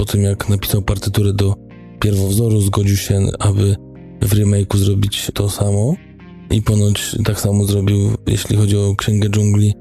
[0.00, 1.54] po tym jak napisał partyturę do
[2.00, 3.76] pierwowzoru, zgodził się, aby
[4.22, 5.94] w remake'u zrobić to samo.
[6.50, 9.74] I ponoć tak samo zrobił, jeśli chodzi o Księgę Dżungli.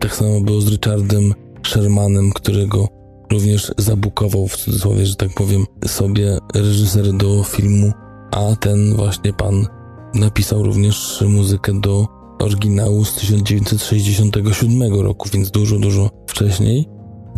[0.00, 1.34] Tak samo było z Richardem
[1.66, 2.88] Shermanem, którego
[3.32, 7.92] również zabukował w cudzysłowie, że tak powiem, sobie reżyser do filmu,
[8.30, 9.66] a ten właśnie pan
[10.14, 12.06] napisał również muzykę do
[12.38, 16.86] oryginału z 1967 roku, więc dużo, dużo wcześniej.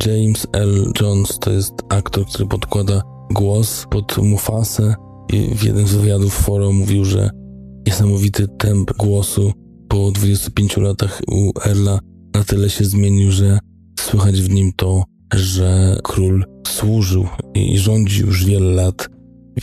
[0.07, 0.93] James L.
[1.01, 4.95] Jones to jest aktor, który podkłada głos pod Mufasę
[5.33, 7.31] i w jednym z wywiadów Foro mówił, że
[7.87, 9.53] niesamowity temp głosu
[9.89, 11.99] po 25 latach u Erla
[12.35, 13.59] na tyle się zmienił, że
[14.01, 19.09] słychać w nim to, że król służył i rządził już wiele lat,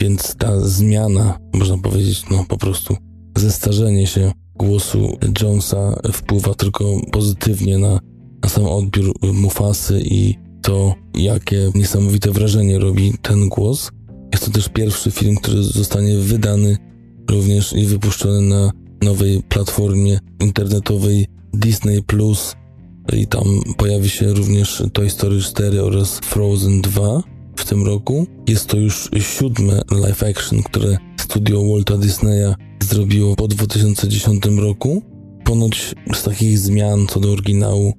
[0.00, 2.96] więc ta zmiana, można powiedzieć, no po prostu
[3.38, 8.00] zestarzenie się głosu Jonesa wpływa tylko pozytywnie na,
[8.42, 13.90] na sam odbiór Mufasy i to, jakie niesamowite wrażenie robi ten głos.
[14.32, 16.76] Jest to też pierwszy film, który zostanie wydany
[17.30, 18.70] również i wypuszczony na
[19.02, 22.56] nowej platformie internetowej Disney Plus.
[23.12, 23.44] I tam
[23.76, 27.22] pojawi się również Toy Story 4 oraz Frozen 2
[27.56, 28.26] w tym roku.
[28.48, 35.02] Jest to już siódme live action, które studio Walta Disneya zrobiło po 2010 roku.
[35.44, 37.92] Ponoć z takich zmian co do oryginału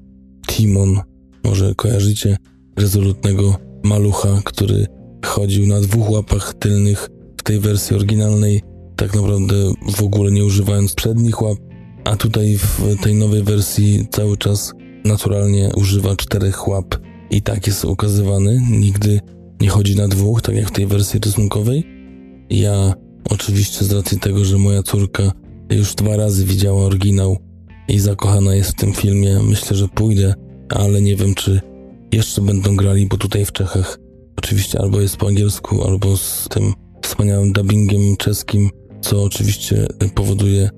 [0.48, 1.02] Timon,
[1.44, 2.38] może kojarzycie,
[2.78, 4.86] rezolutnego malucha, który
[5.26, 8.62] chodził na dwóch łapach tylnych w tej wersji oryginalnej,
[8.96, 9.56] tak naprawdę
[9.96, 11.58] w ogóle nie używając przednich łap,
[12.04, 14.74] a tutaj w tej nowej wersji cały czas
[15.06, 16.96] naturalnie używa czterech łap
[17.30, 18.62] i tak jest ukazywany.
[18.72, 19.20] Nigdy
[19.62, 21.84] nie chodzi na dwóch, tak jak w tej wersji rysunkowej.
[22.50, 22.94] Ja
[23.30, 25.32] oczywiście z racji tego, że moja córka
[25.70, 27.38] już dwa razy widziała oryginał
[27.88, 30.34] i zakochana jest w tym filmie, myślę, że pójdę,
[30.70, 31.62] ale nie wiem, czy
[32.12, 34.00] jeszcze będą grali, bo tutaj w Czechach
[34.38, 38.70] oczywiście albo jest po angielsku, albo z tym wspaniałym dubbingiem czeskim,
[39.02, 40.70] co oczywiście powoduje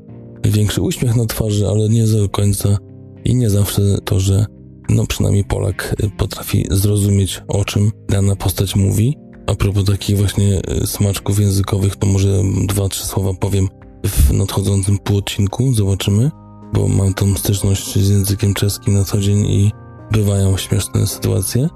[0.46, 2.78] większy uśmiech na twarzy, ale nie do końca
[3.26, 4.46] i nie zawsze to, że
[4.90, 9.18] no przynajmniej Polak potrafi zrozumieć o czym dana postać mówi.
[9.50, 13.68] A propos takich właśnie smaczków językowych, to może dwa, trzy słowa powiem
[14.06, 16.32] w nadchodzącym półodcinku, zobaczymy,
[16.74, 19.72] bo mam tą styczność z językiem czeskim na co dzień i
[20.12, 21.70] bywają śmieszne sytuacje.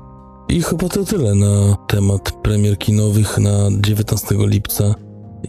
[0.50, 4.96] I chyba to tyle na temat premier kinowych na 19 lipca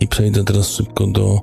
[0.00, 1.40] i przejdę teraz szybko do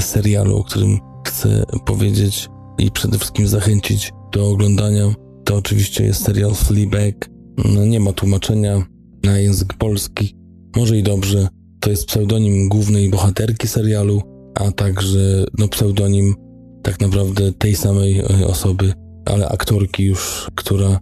[0.00, 5.14] serialu, o którym chcę powiedzieć i przede wszystkim zachęcić do oglądania.
[5.44, 7.30] To oczywiście jest serial Fleabag.
[7.74, 8.95] No, nie ma tłumaczenia
[9.26, 10.36] na język polski.
[10.76, 11.48] Może i dobrze.
[11.80, 14.22] To jest pseudonim głównej bohaterki serialu,
[14.54, 16.34] a także no, pseudonim
[16.82, 18.92] tak naprawdę tej samej e, osoby,
[19.24, 20.98] ale aktorki już, która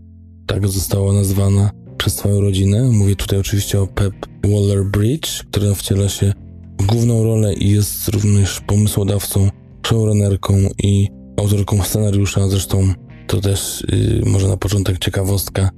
[0.47, 2.83] tak została nazwana przez swoją rodzinę.
[2.83, 6.33] Mówię tutaj oczywiście o Pep Waller-Bridge, która wciela się
[6.81, 9.49] w główną rolę i jest również pomysłodawcą,
[9.87, 11.09] showrunnerką i
[11.41, 12.49] autorką scenariusza.
[12.49, 12.89] Zresztą
[13.27, 15.71] to też yy, może na początek ciekawostka.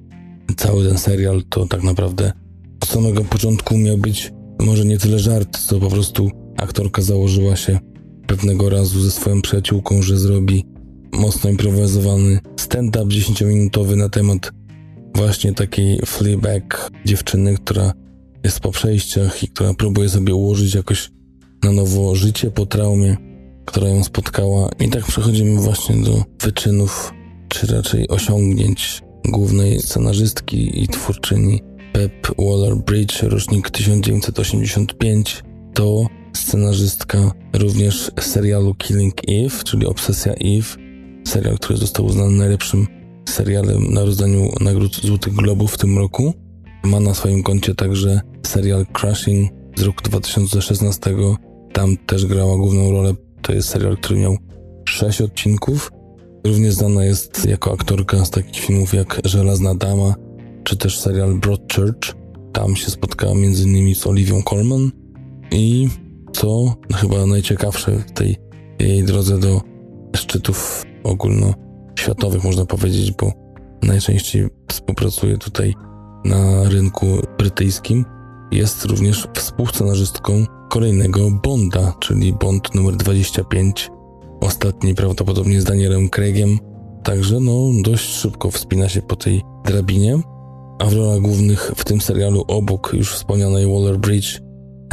[0.56, 2.32] Cały ten serial to tak naprawdę
[2.82, 7.78] od samego początku miał być może nie tyle żart, co po prostu aktorka założyła się
[8.26, 10.64] pewnego razu ze swoją przyjaciółką, że zrobi
[11.12, 14.50] mocno improwizowany stand-up 10-minutowy na temat
[15.14, 17.92] właśnie takiej Fleabag dziewczyny, która
[18.44, 21.10] jest po przejściach i która próbuje sobie ułożyć jakoś
[21.62, 23.16] na nowo życie po traumie,
[23.64, 24.68] która ją spotkała.
[24.80, 27.12] I tak przechodzimy właśnie do wyczynów,
[27.48, 31.62] czy raczej osiągnięć głównej scenarzystki i twórczyni
[31.92, 35.42] Pep Waller-Bridge, rocznik 1985.
[35.74, 40.76] To scenarzystka również serialu Killing Eve, czyli Obsesja Eve,
[41.26, 42.86] serial, który został uznany najlepszym
[43.28, 46.34] serialem na rozdaniu nagród Złotych Globów w tym roku.
[46.84, 51.16] Ma na swoim koncie także serial Crushing z roku 2016.
[51.72, 53.14] Tam też grała główną rolę.
[53.42, 54.36] To jest serial, który miał
[54.88, 55.90] sześć odcinków.
[56.46, 60.14] Również znana jest jako aktorka z takich filmów jak Żelazna Dama,
[60.64, 62.14] czy też serial Broadchurch.
[62.52, 64.90] Tam się spotkała innymi z Oliwią Colman
[65.50, 65.88] i
[66.32, 68.36] co chyba najciekawsze w tej
[68.78, 69.60] jej drodze do
[70.16, 73.32] szczytów ogólnoświatowych, można powiedzieć, bo
[73.82, 75.74] najczęściej współpracuje tutaj
[76.24, 77.06] na rynku
[77.38, 78.04] brytyjskim.
[78.52, 83.90] Jest również współscenarzystką kolejnego Bonda, czyli Bond numer 25.
[84.40, 86.58] Ostatni prawdopodobnie z Danielem Craigiem.
[87.04, 90.20] Także no dość szybko wspina się po tej drabinie.
[90.78, 94.40] A w rolach głównych w tym serialu obok już wspomnianej Waller-Bridge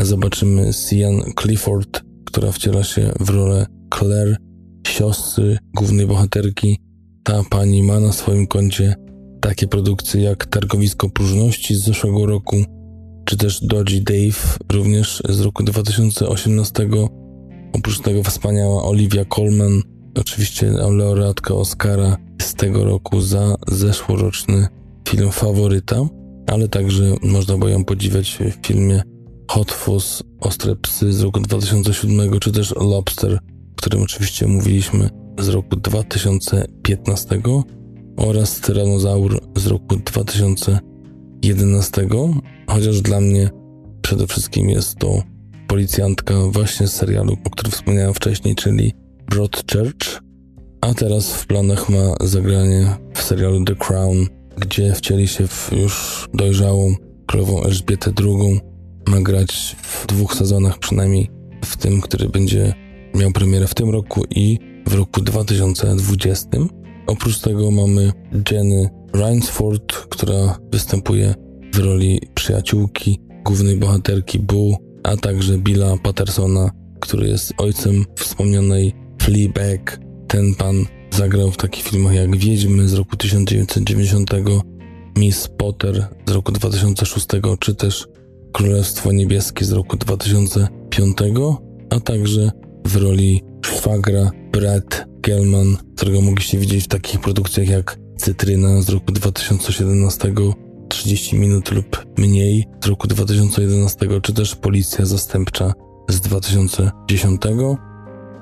[0.02, 3.66] zobaczymy Sian Clifford, która wciela się w rolę
[4.00, 4.38] Claire,
[4.88, 6.80] siostry głównej bohaterki.
[7.24, 8.96] Ta pani ma na swoim koncie
[9.42, 12.56] takie produkcje jak Targowisko Próżności z zeszłego roku,
[13.26, 16.90] czy też Dodgy Dave, również z roku 2018.
[17.74, 19.82] Oprócz tego wspaniała Olivia Colman,
[20.20, 24.68] oczywiście laureatka Oscara z tego roku za zeszłoroczny
[25.10, 26.02] film Faworyta,
[26.48, 29.04] ale także można było ją podziwiać w filmie
[29.52, 33.40] Hot Fuzz, Ostre Psy z roku 2007, czy też Lobster,
[33.72, 35.10] o którym oczywiście mówiliśmy
[35.40, 37.42] z roku 2015
[38.18, 42.08] oraz Tyrannozaur z roku 2011,
[42.68, 43.50] chociaż dla mnie
[44.02, 45.33] przede wszystkim jest to
[45.74, 48.94] policjantka właśnie z serialu, o którym wspomniałem wcześniej, czyli
[49.30, 50.22] Broadchurch,
[50.82, 56.28] a teraz w planach ma zagranie w serialu The Crown, gdzie wcieli się w już
[56.34, 56.96] dojrzałą
[57.28, 58.60] królową Elżbietę II.
[59.08, 61.30] Ma grać w dwóch sezonach przynajmniej,
[61.66, 62.74] w tym, który będzie
[63.16, 66.50] miał premierę w tym roku i w roku 2020.
[67.08, 68.12] Oprócz tego mamy
[68.52, 71.36] Jenny Rainsford, która występuje
[71.74, 80.00] w roli przyjaciółki głównej bohaterki Boo, a także Billa Pattersona, który jest ojcem wspomnianej Fleabag.
[80.28, 84.32] Ten pan zagrał w takich filmach jak Wiedźmy z roku 1990,
[85.18, 87.28] Miss Potter z roku 2006,
[87.60, 88.08] czy też
[88.52, 91.18] Królestwo Niebieskie z roku 2005,
[91.90, 92.52] a także
[92.86, 99.12] w roli szwagra Brad Gelman, którego mogliście widzieć w takich produkcjach jak Cytryna z roku
[99.12, 100.34] 2017,
[100.94, 105.74] 30 minut lub mniej z roku 2011, czy też Policja Zastępcza
[106.10, 107.42] z 2010.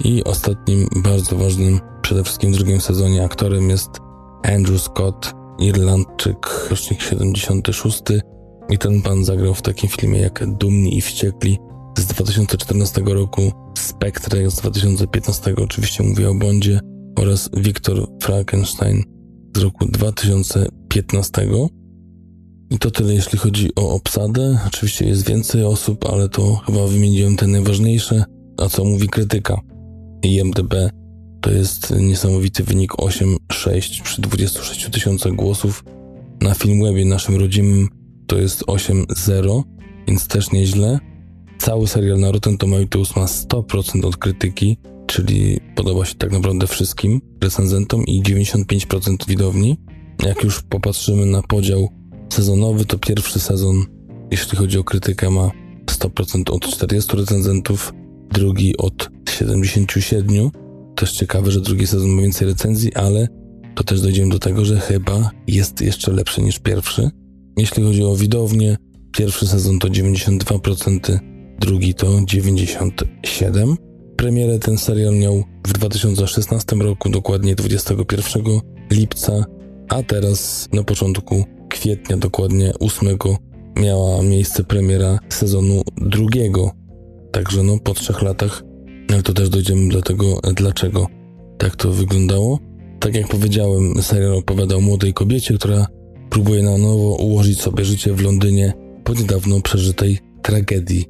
[0.03, 3.89] I ostatnim, bardzo ważnym, przede wszystkim w drugim sezonie aktorem jest
[4.43, 8.03] Andrew Scott, Irlandczyk, rocznik 76.
[8.69, 11.59] I ten pan zagrał w takim filmie jak Dumni i Wściekli
[11.97, 16.79] z 2014 roku, Spectre z 2015, oczywiście mówię o Bondzie,
[17.19, 19.03] oraz Viktor Frankenstein
[19.55, 21.47] z roku 2015.
[22.71, 24.59] I to tyle, jeśli chodzi o obsadę.
[24.67, 28.23] Oczywiście jest więcej osób, ale to chyba wymieniłem te najważniejsze.
[28.57, 29.61] A co mówi krytyka?
[30.23, 30.73] IMDB
[31.41, 35.83] to jest niesamowity wynik 8,6 przy 26 tysiącach głosów.
[36.41, 37.89] Na Filmwebie naszym rodzimym
[38.27, 39.63] to jest 8,0,
[40.07, 40.99] więc też nieźle.
[41.59, 47.21] Cały serial na Rotten Tomatoes ma 100% od krytyki, czyli podoba się tak naprawdę wszystkim
[47.43, 49.77] recenzentom i 95% widowni.
[50.25, 52.00] Jak już popatrzymy na podział
[52.33, 53.85] sezonowy, to pierwszy sezon,
[54.31, 55.51] jeśli chodzi o krytykę, ma
[55.85, 57.93] 100% od 40 recenzentów,
[58.31, 60.49] drugi od 77.
[60.95, 63.27] Też ciekawe, że drugi sezon ma więcej recenzji, ale
[63.75, 67.09] to też dojdziemy do tego, że chyba jest jeszcze lepszy niż pierwszy.
[67.57, 68.77] Jeśli chodzi o widownię,
[69.17, 71.19] pierwszy sezon to 92%,
[71.59, 73.75] drugi to 97%.
[74.17, 78.43] Premierę ten serial miał w 2016 roku, dokładnie 21
[78.91, 79.45] lipca,
[79.89, 83.17] a teraz na początku kwietnia, dokładnie 8
[83.75, 86.71] miała miejsce premiera sezonu drugiego.
[87.31, 88.63] Także no po trzech latach,
[89.09, 91.07] ale to też dojdziemy do tego, dlaczego
[91.57, 92.59] tak to wyglądało.
[92.99, 95.87] Tak jak powiedziałem, serial opowiada o młodej kobiecie, która
[96.29, 101.05] próbuje na nowo ułożyć sobie życie w Londynie po niedawno przeżytej tragedii.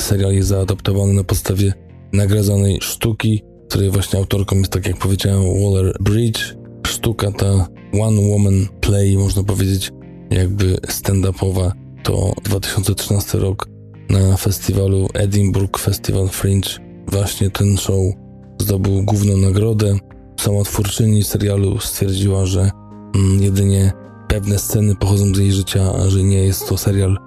[0.00, 1.72] Serial jest zaadaptowany na podstawie
[2.12, 6.56] nagradzanej sztuki, której właśnie autorką jest, tak jak powiedziałem, Waller Bridge.
[6.86, 7.68] Sztuka ta
[8.00, 9.92] One Woman Play, można powiedzieć,
[10.30, 13.68] jakby stand-upowa, to 2013 rok
[14.10, 16.70] na festiwalu Edinburgh Festival Fringe.
[17.08, 18.14] Właśnie ten show
[18.58, 19.98] zdobył główną nagrodę.
[20.40, 22.70] Sama twórczyni serialu stwierdziła, że
[23.14, 23.92] mm, jedynie
[24.28, 27.18] pewne sceny pochodzą z jej życia, a że nie jest to serial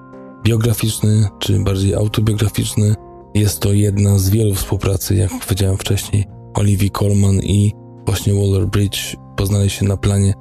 [0.43, 2.95] biograficzny, czy bardziej autobiograficzny.
[3.35, 6.25] Jest to jedna z wielu współpracy, jak powiedziałem wcześniej.
[6.53, 7.73] Olivia Colman i
[8.05, 10.33] właśnie Waller-Bridge poznali się na planie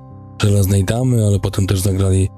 [0.43, 2.29] Żelaznej Damy, ale potem też zagrali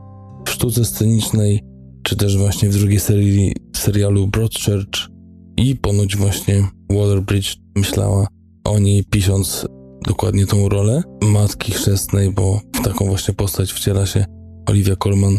[0.50, 1.60] w sztuce scenicznej,
[2.02, 5.08] czy też właśnie w drugiej serii serialu Broadchurch
[5.56, 8.26] i ponoć właśnie Waller-Bridge myślała
[8.64, 9.66] o niej pisząc
[10.06, 14.24] dokładnie tą rolę matki chrzestnej, bo w taką właśnie postać wciela się
[14.68, 15.38] Olivia Colman.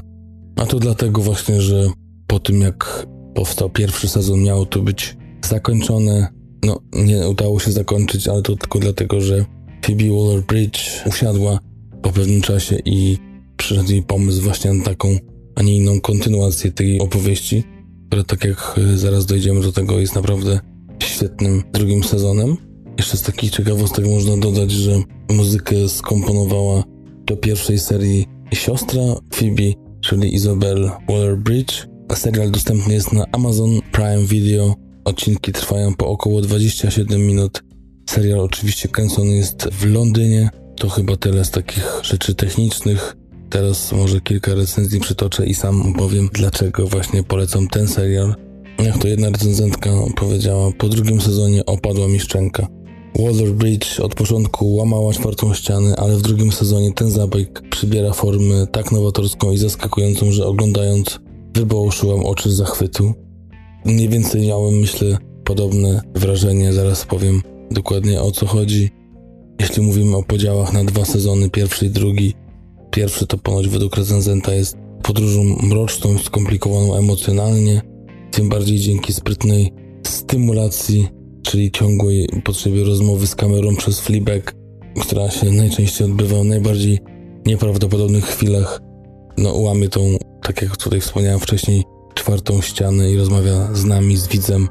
[0.55, 1.88] A to dlatego właśnie, że
[2.28, 6.28] po tym jak powstał pierwszy sezon, miało to być zakończone.
[6.64, 9.45] No, nie udało się zakończyć, ale to tylko dlatego, że
[9.86, 11.59] Phoebe Waller-Bridge usiadła
[12.01, 13.31] po pewnym czasie i
[13.62, 15.18] przyszedł jej pomysł właśnie na taką,
[15.55, 17.64] a nie inną kontynuację tej opowieści,
[18.07, 20.59] która tak jak zaraz dojdziemy do tego jest naprawdę
[21.03, 22.57] świetnym drugim sezonem.
[22.97, 26.84] Jeszcze z takich ciekawostek można dodać, że muzykę skomponowała
[27.26, 29.01] do pierwszej serii siostra
[29.34, 31.88] Phoebe, czyli Isabel Waller-Bridge.
[32.16, 34.76] Serial dostępny jest na Amazon Prime Video.
[35.05, 37.64] Odcinki trwają po około 27 minut.
[38.09, 40.49] Serial oczywiście kręcony jest w Londynie.
[40.78, 43.20] To chyba tyle z takich rzeczy technicznych.
[43.52, 48.36] Teraz może kilka recenzji przytoczę i sam powiem, dlaczego właśnie polecam ten serial.
[48.80, 52.68] Jak to jedna recenzentka powiedziała, po drugim sezonie opadła mi szczęka.
[53.20, 58.91] Waterbridge od początku łamała czwartą ścianę, ale w drugim sezonie ten zabieg przybiera formę tak
[58.91, 61.20] nowatorską i zaskakującą, że oglądając
[61.56, 63.14] wybołszyłam oczy z zachwytu.
[63.86, 67.41] Mniej więcej miałem, myślę, podobne wrażenie, zaraz powiem
[67.72, 68.89] dokładnie o co chodzi.
[69.60, 72.34] Jeśli mówimy o podziałach na dwa sezony, pierwszy i drugi,
[72.92, 77.82] pierwszy to ponoć według recenzenta jest podróżą mroczną, skomplikowaną emocjonalnie,
[78.32, 79.74] tym bardziej dzięki sprytnej
[80.08, 81.08] stymulacji,
[81.44, 84.56] czyli ciągłej potrzebie rozmowy z kamerą przez Fleabag,
[85.02, 87.00] która się najczęściej odbywa w najbardziej
[87.46, 88.80] nieprawdopodobnych chwilach.
[89.38, 90.02] No, łamie tą,
[90.44, 91.84] tak jak tutaj wspomniałem wcześniej,
[92.14, 94.68] czwartą ścianę i rozmawia z nami, z widzem,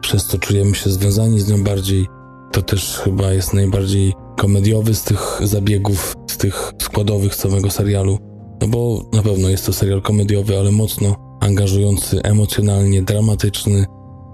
[0.00, 2.06] przez to czujemy się związani z nią bardziej.
[2.52, 8.18] To też chyba jest najbardziej komediowy z tych zabiegów, z tych składowych całego serialu.
[8.60, 13.84] No bo na pewno jest to serial komediowy, ale mocno angażujący, emocjonalnie, dramatyczny.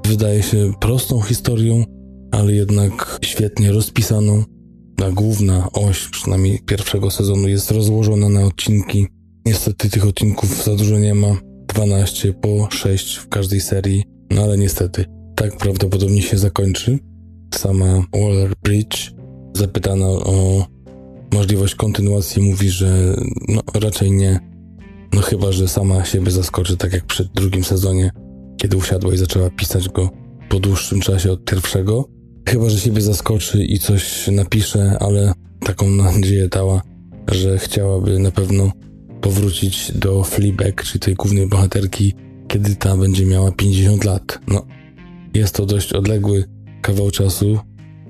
[0.07, 1.84] Wydaje się prostą historią,
[2.32, 4.44] ale jednak świetnie rozpisaną.
[4.96, 9.07] Ta główna oś, przynajmniej pierwszego sezonu, jest rozłożona na odcinki.
[9.46, 11.36] Niestety tych odcinków za dużo nie ma.
[11.74, 15.04] 12 po 6 w każdej serii, no ale niestety
[15.36, 16.98] tak prawdopodobnie się zakończy.
[17.54, 19.15] Sama Waller Bridge,
[19.57, 20.66] zapytana o
[21.32, 23.16] możliwość kontynuacji, mówi, że
[23.48, 24.40] no, raczej nie.
[25.12, 28.11] No chyba, że sama siebie zaskoczy, tak jak przed drugim sezonie,
[28.57, 30.11] kiedy usiadła i zaczęła pisać go
[30.48, 32.09] po dłuższym czasie od pierwszego.
[32.48, 36.82] Chyba, że siebie zaskoczy i coś napisze, ale taką nadzieję dała,
[37.28, 38.72] że chciałaby na pewno
[39.20, 42.14] powrócić do Fleabag, czyli tej głównej bohaterki,
[42.48, 44.40] kiedy ta będzie miała 50 lat.
[44.48, 44.66] No,
[45.34, 46.44] jest to dość odległy
[46.82, 47.59] kawał czasu.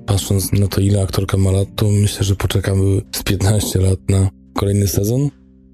[0.07, 4.29] Patrząc na to, ile aktorka ma lat, to myślę, że poczekamy z 15 lat na
[4.53, 5.29] kolejny sezon.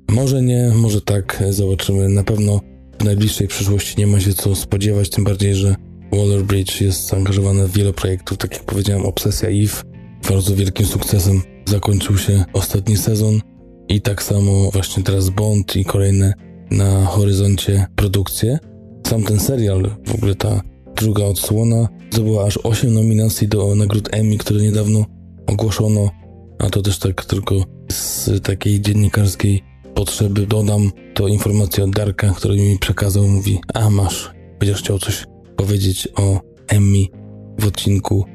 [0.09, 2.09] Może nie, może tak, zobaczymy.
[2.09, 2.59] Na pewno
[2.99, 5.75] w najbliższej przyszłości nie ma się co spodziewać, tym bardziej, że
[6.11, 8.37] Waller Bridge jest zaangażowana w wiele projektów.
[8.37, 9.83] Tak jak powiedziałem, Obsesja Eve
[10.29, 13.39] bardzo wielkim sukcesem zakończył się ostatni sezon
[13.87, 16.33] i tak samo właśnie teraz Bond i kolejne
[16.71, 18.59] na horyzoncie produkcje.
[19.07, 20.61] Sam ten serial, w ogóle ta
[20.95, 25.05] druga odsłona, zdobyła aż 8 nominacji do nagród Emmy, które niedawno
[25.47, 26.09] ogłoszono,
[26.59, 27.55] a to też tak tylko
[27.91, 29.63] z takiej dziennikarskiej
[29.95, 35.25] potrzeby dodam to informację od Darka, który mi przekazał, mówi, a masz, będziesz chciał coś
[35.55, 37.05] powiedzieć o Emmy
[37.59, 38.25] w odcinku,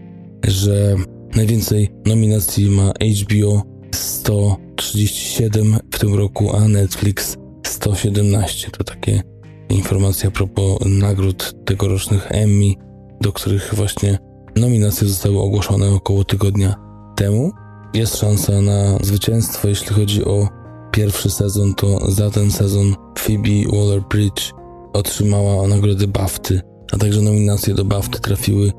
[0.46, 0.96] że
[1.36, 2.92] najwięcej nominacji ma
[3.22, 3.62] HBO
[3.94, 7.36] 137 w tym roku, a Netflix
[7.66, 8.70] 117.
[8.70, 9.22] To takie
[9.70, 12.74] informacje a propos nagród tegorocznych Emmy,
[13.20, 14.18] do których właśnie
[14.56, 16.74] nominacje zostały ogłoszone około tygodnia
[17.16, 17.52] temu.
[17.94, 20.48] Jest szansa na zwycięstwo, jeśli chodzi o
[20.92, 24.52] pierwszy sezon, to za ten sezon Phoebe Waller-Bridge
[24.92, 26.60] otrzymała nagrodę BAFTY,
[26.92, 28.72] a także nominacje do BAFTY trafiły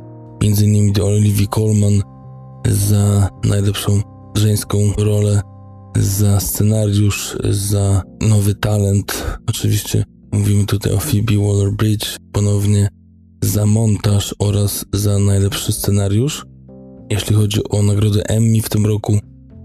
[0.43, 0.93] m.in.
[0.93, 2.01] do Olivia Colman
[2.67, 4.01] za najlepszą
[4.35, 5.41] żeńską rolę,
[5.97, 9.37] za scenariusz, za nowy talent.
[9.47, 12.89] Oczywiście mówimy tutaj o Phoebe Waller-Bridge ponownie
[13.43, 16.45] za montaż oraz za najlepszy scenariusz.
[17.09, 19.19] Jeśli chodzi o nagrodę Emmy w tym roku,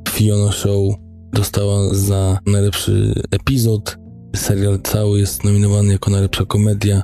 [0.08, 0.94] Fiona Show
[1.32, 3.96] dostała za najlepszy epizod.
[4.36, 7.02] Serial cały jest nominowany jako najlepsza komedia.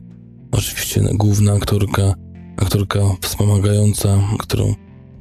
[0.52, 2.14] Oczywiście główna aktorka,
[2.56, 4.74] aktorka wspomagająca, którą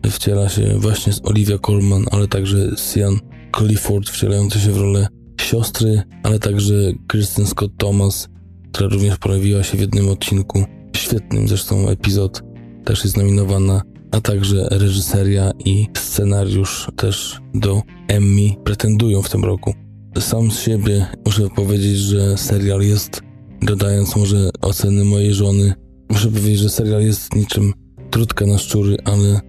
[0.10, 3.20] wciela się właśnie z Olivia Colman, ale także Sian
[3.58, 5.08] Clifford wcielający się w rolę
[5.42, 6.74] siostry, ale także
[7.08, 8.30] Kristen Scott Thomas,
[8.72, 10.64] która również pojawiła się w jednym odcinku,
[10.98, 12.44] świetnym zresztą epizod,
[12.86, 13.82] też jest nominowana,
[14.12, 19.74] a także reżyseria i scenariusz też do Emmy pretendują w tym roku.
[20.20, 23.22] Sam z siebie muszę powiedzieć, że serial jest,
[23.62, 25.74] dodając może oceny mojej żony,
[26.10, 27.74] muszę powiedzieć, że serial jest niczym
[28.10, 29.42] trudka na szczury, ale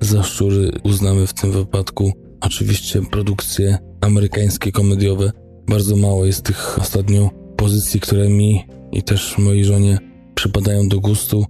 [0.00, 5.32] za szczury uznamy w tym wypadku oczywiście produkcje amerykańskie, komediowe.
[5.68, 9.98] Bardzo mało jest tych ostatnio pozycji, które mi i też mojej żonie
[10.34, 11.44] przypadają do gustu.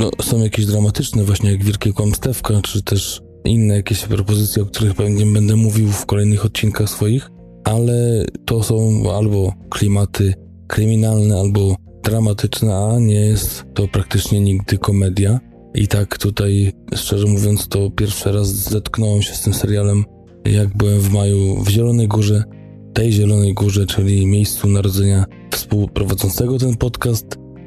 [0.00, 4.94] No, są jakieś dramatyczne, właśnie jak Wielkie Kłamstewka, czy też inne jakieś propozycje, o których
[4.94, 7.30] pewnie będę mówił w kolejnych odcinkach swoich,
[7.64, 10.34] ale to są albo klimaty
[10.66, 15.40] kryminalne, albo dramatyczne, a nie jest to praktycznie nigdy komedia.
[15.74, 20.04] I tak tutaj, szczerze mówiąc, to pierwszy raz zetknąłem się z tym serialem,
[20.52, 22.44] jak byłem w maju w Zielonej Górze,
[22.94, 27.26] tej Zielonej Górze, czyli miejscu narodzenia współprowadzącego ten podcast,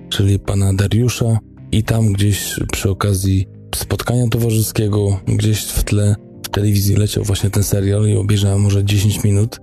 [0.10, 1.40] czyli pana Dariusza.
[1.72, 6.16] I tam gdzieś przy okazji spotkania towarzyskiego, gdzieś w tle
[6.46, 9.60] w telewizji leciał właśnie ten serial i obejrzałem może 10 minut.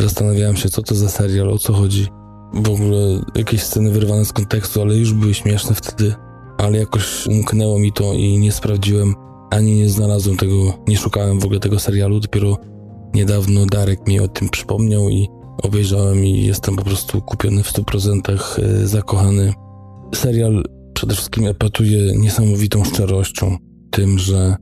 [0.00, 2.06] zastanawiałem się, co to za serial, o co chodzi.
[2.54, 6.14] W ogóle jakieś sceny wyrwane z kontekstu, ale już były śmieszne wtedy,
[6.58, 9.14] ale jakoś umknęło mi to i nie sprawdziłem,
[9.54, 10.54] ani nie znalazłem tego,
[10.88, 12.20] nie szukałem w ogóle tego serialu.
[12.20, 12.58] Dopiero
[13.14, 15.28] niedawno Darek mi o tym przypomniał i
[15.62, 19.52] obejrzałem i jestem po prostu kupiony w 100% e, zakochany.
[20.14, 23.56] Serial przede wszystkim epatuje niesamowitą szczerością,
[23.90, 24.56] tym, że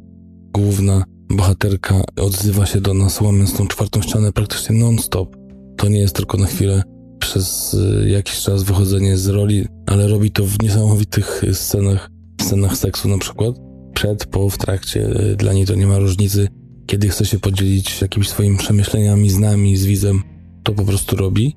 [0.54, 5.36] główna bohaterka odzywa się do nas łamiąc tą czwartą ścianę praktycznie non-stop.
[5.76, 6.82] To nie jest tylko na chwilę
[7.18, 13.08] przez y, jakiś czas wychodzenie z roli, ale robi to w niesamowitych scenach, scenach seksu
[13.08, 13.71] na przykład.
[14.02, 16.48] Przed, po, w trakcie, y, dla niej to nie ma różnicy.
[16.86, 20.22] Kiedy chce się podzielić jakimiś swoimi przemyśleniami z nami, z widzem,
[20.62, 21.56] to po prostu robi.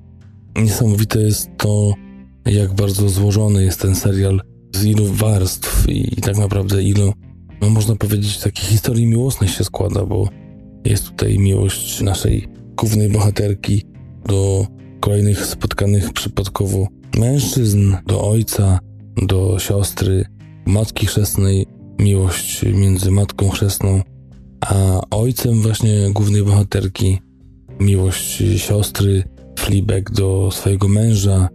[0.56, 1.94] Niesamowite jest to,
[2.44, 4.40] jak bardzo złożony jest ten serial,
[4.74, 7.12] z ilu warstw i, i tak naprawdę ilu
[7.60, 10.28] no można powiedzieć, takich historii miłosnych się składa, bo
[10.84, 13.82] jest tutaj miłość naszej głównej bohaterki
[14.24, 14.66] do
[15.00, 16.86] kolejnych spotkanych przypadkowo
[17.16, 18.78] mężczyzn, do ojca,
[19.26, 20.24] do siostry,
[20.66, 24.02] matki chrzestnej, miłość między matką chrzestną
[24.60, 27.18] a ojcem właśnie głównej bohaterki,
[27.80, 29.22] miłość siostry,
[29.58, 31.48] Fleabag do swojego męża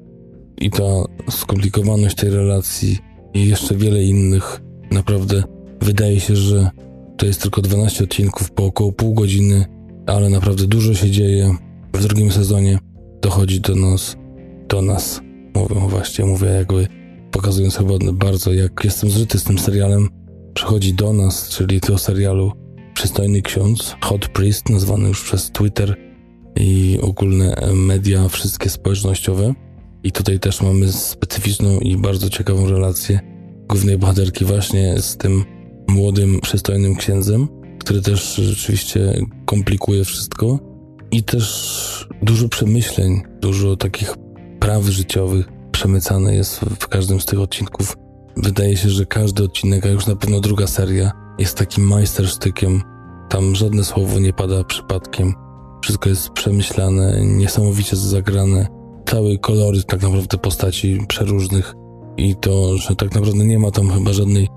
[0.57, 0.83] i ta
[1.29, 2.97] skomplikowaność tej relacji
[3.33, 4.61] i jeszcze wiele innych
[4.91, 5.43] naprawdę
[5.81, 6.69] Wydaje się, że
[7.17, 9.65] to jest tylko 12 odcinków po około pół godziny,
[10.07, 11.55] ale naprawdę dużo się dzieje.
[11.93, 12.79] W drugim sezonie
[13.21, 14.17] dochodzi do nas,
[14.69, 15.21] do nas,
[15.55, 16.87] mówię właśnie, mówię jakby
[17.31, 20.09] pokazując chyba bardzo, jak jestem zżyty z tym serialem,
[20.53, 22.51] przychodzi do nas, czyli do serialu
[22.93, 25.95] Przystojny Ksiądz, Hot Priest, nazwany już przez Twitter
[26.55, 29.53] i ogólne media, wszystkie społecznościowe.
[30.03, 33.19] I tutaj też mamy specyficzną i bardzo ciekawą relację
[33.69, 35.43] głównej bohaterki właśnie z tym
[35.87, 37.47] młodym, przystojnym księdzem,
[37.79, 40.59] który też rzeczywiście komplikuje wszystko
[41.11, 44.15] i też dużo przemyśleń, dużo takich
[44.59, 47.97] praw życiowych przemycane jest w każdym z tych odcinków.
[48.37, 52.81] Wydaje się, że każdy odcinek, a już na pewno druga seria, jest takim majstersztykiem.
[53.29, 55.33] Tam żadne słowo nie pada przypadkiem.
[55.83, 58.67] Wszystko jest przemyślane, niesamowicie zagrane.
[59.05, 61.73] Cały kolory tak naprawdę postaci przeróżnych
[62.17, 64.47] i to, że tak naprawdę nie ma tam chyba żadnej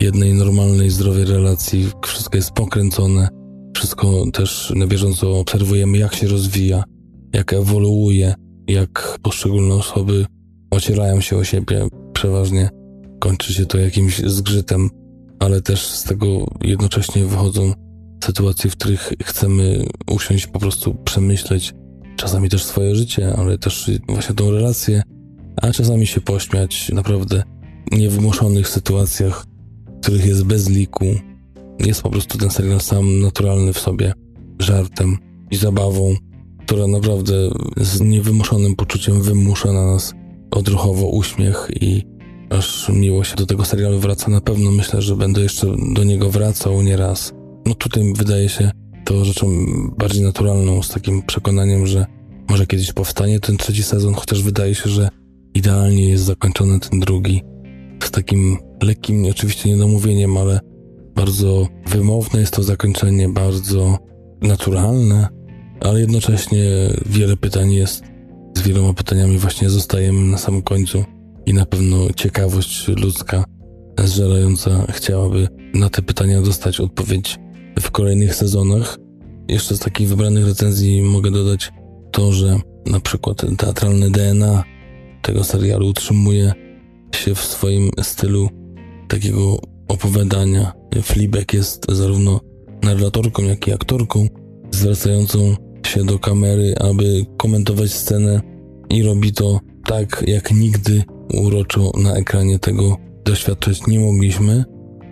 [0.00, 1.90] jednej normalnej, zdrowej relacji.
[2.04, 3.28] Wszystko jest pokręcone,
[3.76, 6.84] wszystko też na bieżąco obserwujemy, jak się rozwija,
[7.32, 8.34] jak ewoluuje,
[8.68, 10.26] jak poszczególne osoby
[10.70, 11.88] ocierają się o siebie.
[12.12, 12.70] Przeważnie
[13.18, 14.90] kończy się to jakimś zgrzytem,
[15.38, 17.72] ale też z tego jednocześnie wychodzą
[18.24, 21.74] sytuacje, w których chcemy usiąść, po prostu przemyśleć
[22.16, 25.02] czasami też swoje życie, ale też właśnie tą relację,
[25.62, 27.42] a czasami się pośmiać naprawdę
[27.92, 29.46] niewymuszonych sytuacjach,
[30.02, 31.04] których jest bez liku.
[31.78, 34.12] Jest po prostu ten serial sam naturalny w sobie,
[34.58, 35.18] żartem
[35.50, 36.14] i zabawą,
[36.66, 37.34] która naprawdę
[37.76, 40.14] z niewymuszonym poczuciem wymusza na nas
[40.50, 42.15] odruchowo uśmiech i
[42.50, 44.30] aż miło się do tego serialu wraca.
[44.30, 47.32] Na pewno myślę, że będę jeszcze do niego wracał nieraz.
[47.66, 48.70] No tutaj wydaje się
[49.04, 49.66] to rzeczą
[49.98, 52.06] bardziej naturalną, z takim przekonaniem, że
[52.48, 55.08] może kiedyś powstanie ten trzeci sezon, chociaż wydaje się, że
[55.54, 57.42] idealnie jest zakończony ten drugi
[58.04, 60.60] z takim lekkim, oczywiście niedomówieniem, ale
[61.14, 63.98] bardzo wymowne jest to zakończenie, bardzo
[64.42, 65.28] naturalne,
[65.80, 66.64] ale jednocześnie
[67.06, 68.04] wiele pytań jest.
[68.56, 71.04] Z wieloma pytaniami właśnie zostajemy na samym końcu
[71.46, 73.44] i na pewno ciekawość ludzka
[74.04, 77.38] zżerająca chciałaby na te pytania dostać odpowiedź
[77.80, 78.98] w kolejnych sezonach.
[79.48, 81.72] Jeszcze z takich wybranych recenzji mogę dodać
[82.10, 84.64] to, że na przykład teatralne DNA
[85.22, 86.52] tego serialu utrzymuje
[87.14, 88.48] się w swoim stylu
[89.08, 90.72] takiego opowiadania.
[91.02, 92.40] Fleabag jest zarówno
[92.82, 94.28] narratorką, jak i aktorką,
[94.70, 98.40] zwracającą się do kamery, aby komentować scenę
[98.90, 101.02] i robi to tak, jak nigdy
[101.34, 104.64] uroczo na ekranie tego doświadczyć nie mogliśmy.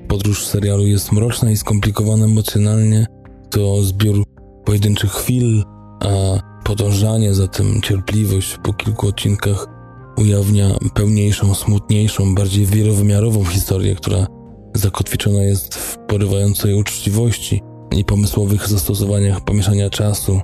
[0.08, 3.06] Podróż serialu jest mroczna i skomplikowana emocjonalnie.
[3.50, 4.24] To zbiór
[4.64, 5.64] pojedynczych chwil,
[6.00, 9.66] a podążanie za tym cierpliwość po kilku odcinkach
[10.16, 14.26] ujawnia pełniejszą, smutniejszą, bardziej wielowymiarową historię, która
[14.74, 17.62] zakotwiczona jest w porywającej uczciwości
[17.96, 20.40] i pomysłowych zastosowaniach pomieszania czasu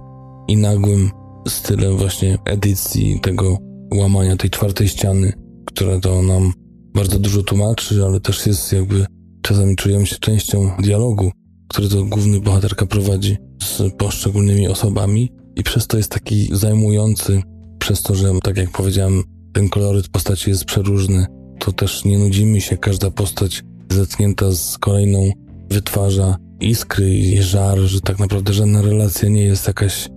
[0.48, 1.10] i nagłym
[1.48, 3.58] stylem właśnie edycji tego
[3.94, 5.32] łamania tej czwartej ściany,
[5.74, 6.52] które to nam
[6.94, 9.06] bardzo dużo tłumaczy, ale też jest jakby
[9.42, 11.30] czasami czujemy się częścią dialogu,
[11.68, 17.42] który to główny bohaterka prowadzi z poszczególnymi osobami i przez to jest taki zajmujący,
[17.78, 21.26] przez to, że tak jak powiedziałem, ten koloryt postaci jest przeróżny,
[21.58, 25.30] to też nie nudzimy się, każda postać zetknięta z kolejną
[25.70, 30.08] wytwarza iskry i żar, że tak naprawdę żadna relacja nie jest jakaś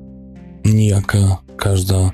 [0.66, 1.38] nijaka.
[1.58, 2.12] Każda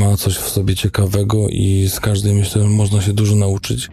[0.00, 3.88] ma coś w sobie ciekawego i z każdej myślę, że można się dużo nauczyć.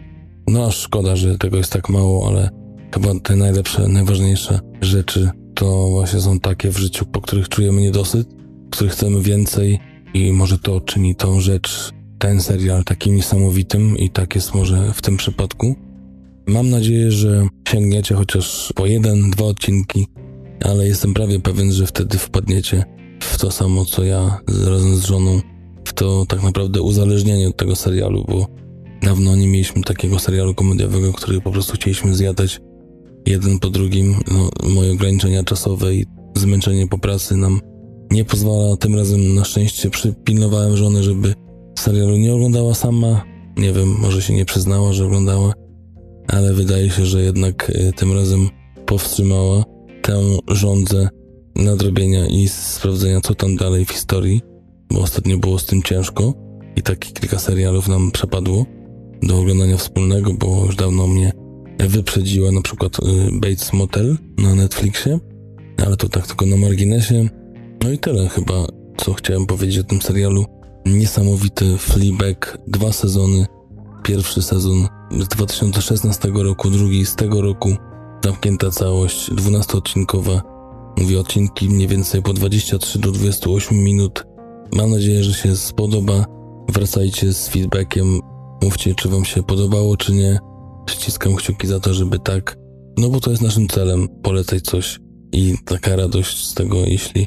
[0.46, 2.50] No szkoda, że tego jest tak mało, ale
[2.94, 8.28] chyba te najlepsze, najważniejsze rzeczy to właśnie są takie w życiu, po których czujemy niedosyt,
[8.70, 9.78] których chcemy więcej
[10.14, 15.02] i może to czyni tą rzecz, ten serial takim niesamowitym i tak jest może w
[15.02, 15.76] tym przypadku.
[16.46, 20.06] Mam nadzieję, że sięgniecie chociaż po jeden, dwa odcinki,
[20.64, 22.84] ale jestem prawie pewien, że wtedy wpadniecie
[23.20, 25.40] w to samo co ja razem z żoną,
[25.92, 28.46] to tak naprawdę uzależnienie od tego serialu, bo
[29.02, 32.60] dawno nie mieliśmy takiego serialu komediowego, który po prostu chcieliśmy zjadać
[33.26, 34.14] jeden po drugim.
[34.30, 37.60] No, moje ograniczenia czasowe i zmęczenie po pracy nam
[38.10, 38.76] nie pozwala.
[38.76, 41.34] Tym razem na szczęście przypilnowałem żony, żeby
[41.78, 43.24] serialu nie oglądała sama.
[43.56, 45.52] Nie wiem, może się nie przyznała, że oglądała,
[46.28, 48.48] ale wydaje się, że jednak y, tym razem
[48.86, 49.64] powstrzymała
[50.02, 51.08] tę rządzę
[51.56, 54.40] nadrobienia i sprawdzenia, co tam dalej w historii,
[54.90, 56.34] bo ostatnio było z tym ciężko
[56.76, 58.66] i tak kilka serialów nam przepadło
[59.22, 61.32] do oglądania wspólnego, bo już dawno mnie
[61.78, 65.18] wyprzedziła na przykład y, Bates Motel na Netflixie,
[65.86, 67.28] ale to tak tylko na marginesie.
[67.84, 68.66] No i tyle chyba,
[68.96, 70.44] co chciałem powiedzieć o tym serialu.
[70.86, 73.46] Niesamowity Fleabag, dwa sezony.
[74.04, 74.86] Pierwszy sezon
[75.20, 77.76] z 2016 roku, drugi z tego roku.
[78.24, 80.40] Zamknięta całość, 12-odcinkowa.
[80.98, 84.27] Mówię odcinki mniej więcej po 23 do 28 minut.
[84.72, 86.24] Mam nadzieję, że się spodoba.
[86.72, 88.20] Wracajcie z feedbackiem.
[88.62, 90.38] Mówcie, czy Wam się podobało, czy nie.
[90.90, 92.56] Ściskam kciuki za to, żeby tak.
[92.98, 94.08] No bo to jest naszym celem.
[94.22, 95.00] Polecać coś.
[95.32, 97.26] I taka radość z tego, jeśli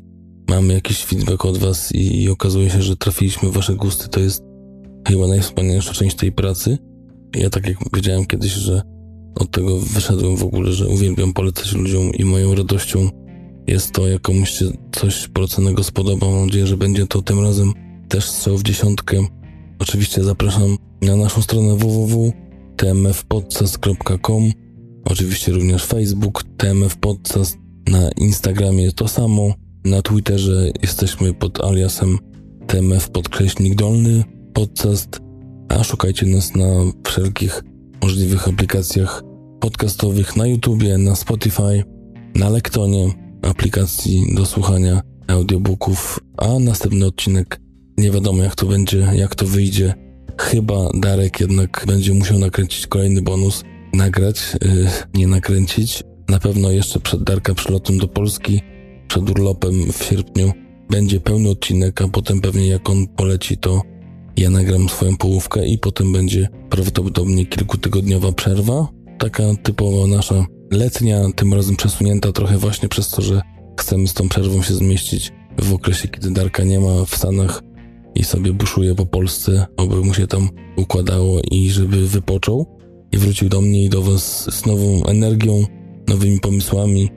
[0.49, 4.19] mamy jakiś feedback od Was i, i okazuje się, że trafiliśmy w Wasze gusty, to
[4.19, 4.43] jest
[5.07, 6.77] chyba najwspanialsza część tej pracy.
[7.35, 8.81] Ja tak jak powiedziałem kiedyś, że
[9.35, 13.09] od tego wyszedłem w ogóle, że uwielbiam polecać ludziom i moją radością
[13.67, 16.27] jest to, jak komuś się coś poleconego spodoba.
[16.27, 17.73] Mam nadzieję, że będzie to tym razem
[18.09, 19.25] też strzał w dziesiątkę.
[19.79, 24.51] Oczywiście zapraszam na naszą stronę www.tmfpodcast.com
[25.05, 27.57] Oczywiście również Facebook, tmfpodcast,
[27.87, 29.53] na Instagramie to samo.
[29.85, 32.17] Na Twitterze jesteśmy pod aliasem
[32.67, 35.19] TMF podkreśnik dolny podcast,
[35.69, 36.65] a szukajcie nas na
[37.03, 37.63] wszelkich
[38.03, 39.23] możliwych aplikacjach
[39.59, 41.83] podcastowych na YouTubie, na Spotify,
[42.35, 47.61] na Lektonie, aplikacji do słuchania audiobooków, a następny odcinek
[47.97, 49.93] nie wiadomo jak to będzie, jak to wyjdzie.
[50.37, 53.63] Chyba Darek jednak będzie musiał nakręcić kolejny bonus,
[53.93, 56.03] nagrać, yy, nie nakręcić.
[56.29, 58.61] Na pewno jeszcze przed Darka przylotem do Polski
[59.07, 60.51] przed urlopem w sierpniu
[60.89, 63.81] będzie pełny odcinek, a potem pewnie jak on poleci, to
[64.37, 68.87] ja nagram swoją połówkę i potem będzie prawdopodobnie kilkutygodniowa przerwa.
[69.17, 73.41] Taka typowo nasza letnia, tym razem przesunięta trochę właśnie przez to, że
[73.79, 77.61] chcemy z tą przerwą się zmieścić w okresie, kiedy Darka nie ma w Stanach
[78.15, 82.77] i sobie buszuje po Polsce, oby mu się tam układało i żeby wypoczął
[83.11, 85.65] i wrócił do mnie i do Was z nową energią,
[86.07, 87.09] nowymi pomysłami,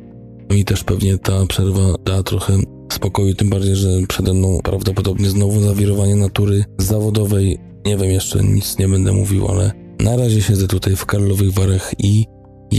[0.51, 2.59] mi też pewnie ta przerwa da trochę
[2.93, 7.59] spokoju, tym bardziej, że przede mną prawdopodobnie znowu zawirowanie natury zawodowej.
[7.87, 11.93] Nie wiem jeszcze, nic nie będę mówił, ale na razie siedzę tutaj w Karlowych Warach
[11.99, 12.27] i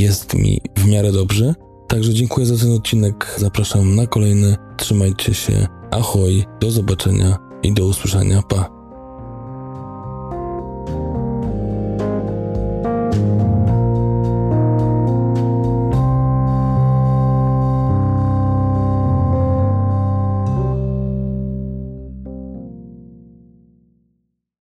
[0.02, 1.54] jest mi w miarę dobrze.
[1.88, 4.56] Także dziękuję za ten odcinek, zapraszam na kolejny.
[4.78, 8.75] Trzymajcie się, ahoj, do zobaczenia i do usłyszenia, pa.